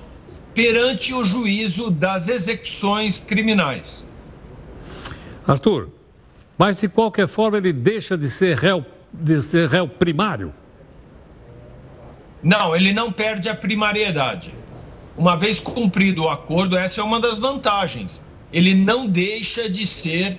[0.59, 4.05] perante o juízo das execuções criminais.
[5.47, 5.89] Arthur,
[6.57, 10.53] mas de qualquer forma ele deixa de ser réu, de ser réu primário?
[12.43, 14.53] Não, ele não perde a primariedade.
[15.17, 18.25] Uma vez cumprido o acordo, essa é uma das vantagens.
[18.51, 20.37] Ele não deixa de ser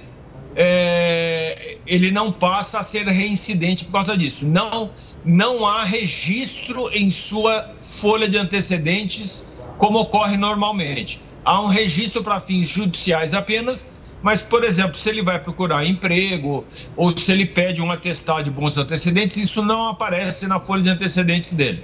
[0.54, 4.46] é, ele não passa a ser reincidente por causa disso.
[4.46, 4.90] Não,
[5.24, 9.46] não há registro em sua folha de antecedentes,
[9.80, 11.20] como ocorre normalmente.
[11.42, 16.66] Há um registro para fins judiciais apenas, mas, por exemplo, se ele vai procurar emprego
[16.94, 20.90] ou se ele pede um atestado de bons antecedentes, isso não aparece na folha de
[20.90, 21.82] antecedentes dele.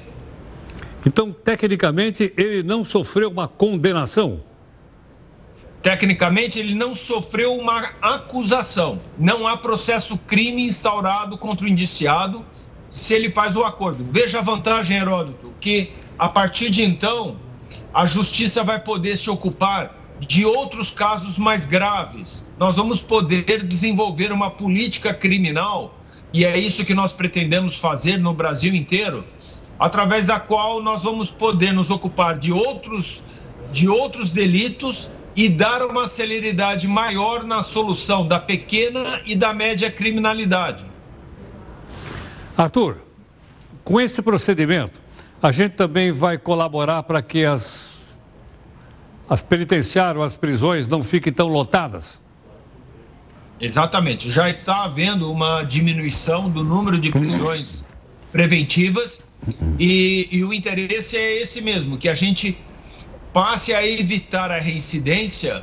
[1.07, 4.43] Então, tecnicamente, ele não sofreu uma condenação?
[5.81, 9.01] Tecnicamente, ele não sofreu uma acusação.
[9.19, 12.45] Não há processo crime instaurado contra o indiciado
[12.91, 14.05] se ele faz o acordo.
[14.05, 17.39] Veja a vantagem, Heródoto, que a partir de então,
[17.93, 22.47] a justiça vai poder se ocupar de outros casos mais graves.
[22.59, 25.99] Nós vamos poder desenvolver uma política criminal,
[26.33, 29.25] e é isso que nós pretendemos fazer no Brasil inteiro,
[29.79, 33.25] através da qual nós vamos poder nos ocupar de outros,
[33.73, 39.91] de outros delitos e dar uma celeridade maior na solução da pequena e da média
[39.91, 40.87] criminalidade.
[42.57, 43.03] Arthur,
[43.85, 44.99] com esse procedimento,
[45.43, 47.91] a gente também vai colaborar para que as,
[49.29, 52.19] as penitenciárias, as prisões não fiquem tão lotadas?
[53.61, 54.31] Exatamente.
[54.31, 57.87] Já está havendo uma diminuição do número de prisões
[58.33, 59.25] preventivas
[59.79, 62.57] e, e o interesse é esse mesmo, que a gente
[63.33, 65.63] passe a evitar a reincidência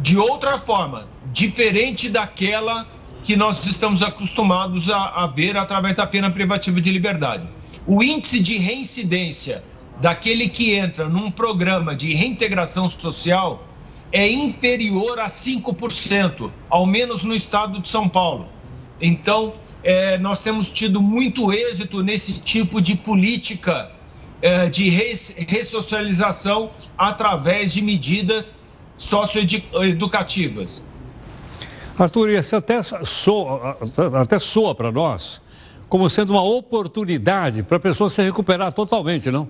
[0.00, 2.86] de outra forma, diferente daquela
[3.28, 7.46] que nós estamos acostumados a, a, ver através da pena privativa de liberdade.
[7.86, 9.62] O índice de reincidência
[10.00, 13.68] daquele que entra num programa de reintegração social
[14.10, 18.48] é inferior a 5%, ao menos no estado de São Paulo.
[18.98, 19.52] Então,
[19.84, 23.92] é, nós temos tido muito êxito nesse tipo de política
[24.40, 28.60] é, de ressocialização através de medidas
[28.96, 30.82] socioeducativas.
[31.98, 33.76] Arthur, isso até soa,
[34.20, 35.40] até soa para nós
[35.88, 39.48] como sendo uma oportunidade para a pessoa se recuperar totalmente, não?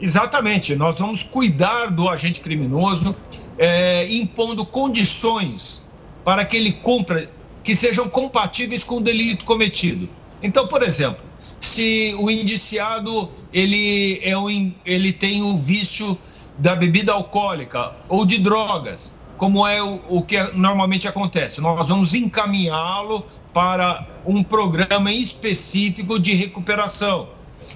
[0.00, 0.74] Exatamente.
[0.74, 3.14] Nós vamos cuidar do agente criminoso,
[3.56, 5.86] é, impondo condições
[6.24, 7.30] para que ele cumpra
[7.62, 10.08] que sejam compatíveis com o delito cometido.
[10.42, 16.18] Então, por exemplo, se o indiciado ele, é um, ele tem o vício
[16.58, 22.14] da bebida alcoólica ou de drogas, como é o, o que normalmente acontece, nós vamos
[22.14, 27.28] encaminhá-lo para um programa específico de recuperação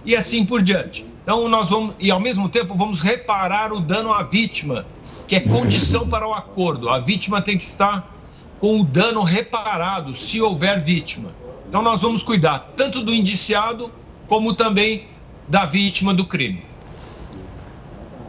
[0.04, 1.06] e assim por diante.
[1.22, 4.86] Então nós vamos e ao mesmo tempo vamos reparar o dano à vítima,
[5.26, 6.88] que é condição para o acordo.
[6.88, 8.14] A vítima tem que estar
[8.58, 11.34] com o dano reparado, se houver vítima.
[11.68, 13.92] Então nós vamos cuidar tanto do indiciado
[14.26, 15.06] como também
[15.46, 16.67] da vítima do crime.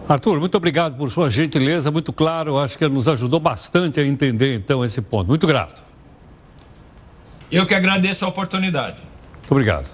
[0.10, 4.56] Arthur, muito obrigado por sua gentileza, muito claro, acho que nos ajudou bastante a entender
[4.56, 5.28] então esse ponto.
[5.28, 5.84] Muito grato.
[7.52, 9.04] Eu que agradeço a oportunidade.
[9.38, 9.92] Muito obrigado.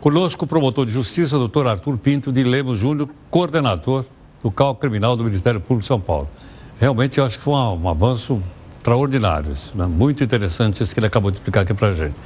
[0.00, 4.04] Conosco o promotor de justiça, doutor Arthur Pinto de Lemos Júnior, coordenador
[4.42, 6.28] do CAL Criminal do Ministério Público de São Paulo.
[6.80, 8.42] Realmente eu acho que foi um, um avanço
[8.78, 9.86] extraordinário, né?
[9.86, 12.16] muito interessante isso que ele acabou de explicar aqui para a gente.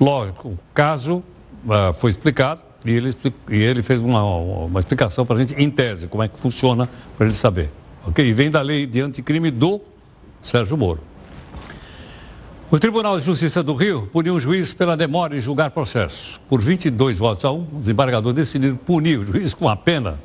[0.00, 1.22] Lógico, o caso
[1.64, 3.16] uh, foi explicado e ele,
[3.50, 6.88] e ele fez uma, uma explicação para a gente em tese, como é que funciona,
[7.16, 7.70] para ele saber.
[8.06, 8.26] Ok?
[8.26, 9.80] E vem da lei de anticrime do
[10.40, 11.00] Sérgio Moro.
[12.70, 16.40] O Tribunal de Justiça do Rio puniu um juiz pela demora em julgar processo.
[16.48, 20.18] Por 22 votos a um, o desembargador decidiu punir o juiz com uma pena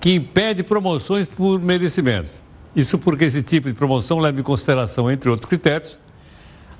[0.00, 2.30] que impede promoções por merecimento.
[2.74, 5.98] Isso porque esse tipo de promoção leva em consideração, entre outros critérios,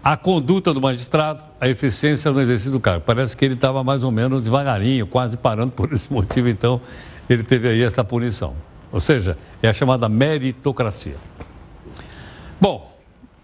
[0.03, 3.03] a conduta do magistrado, a eficiência no exercício do cargo.
[3.05, 6.81] Parece que ele estava mais ou menos devagarinho, quase parando por esse motivo, então
[7.29, 8.55] ele teve aí essa punição.
[8.91, 11.17] Ou seja, é a chamada meritocracia.
[12.61, 12.91] Bom,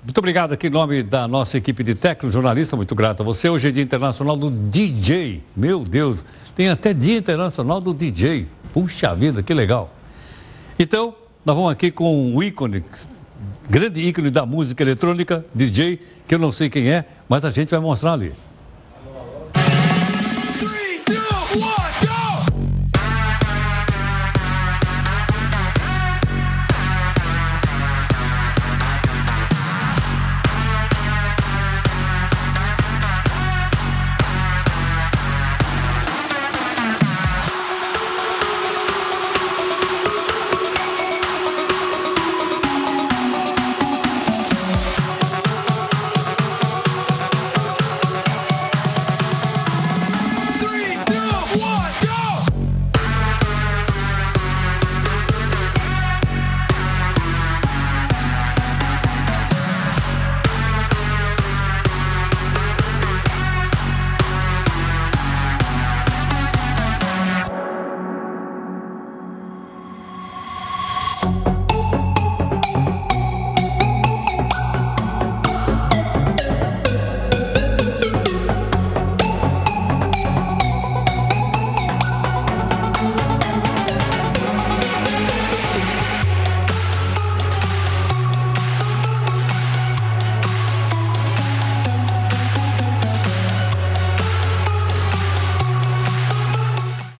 [0.02, 3.48] muito obrigado aqui em nome da nossa equipe de técnicos, jornalista, muito grato a você.
[3.48, 5.42] Hoje é Dia Internacional do DJ.
[5.54, 8.46] Meu Deus, tem até Dia Internacional do DJ.
[8.72, 9.92] Puxa vida, que legal.
[10.78, 12.82] Então, nós vamos aqui com um ícone
[13.68, 17.70] grande ícone da música eletrônica, DJ, que eu não sei quem é, mas a gente
[17.70, 18.32] vai mostrar ali.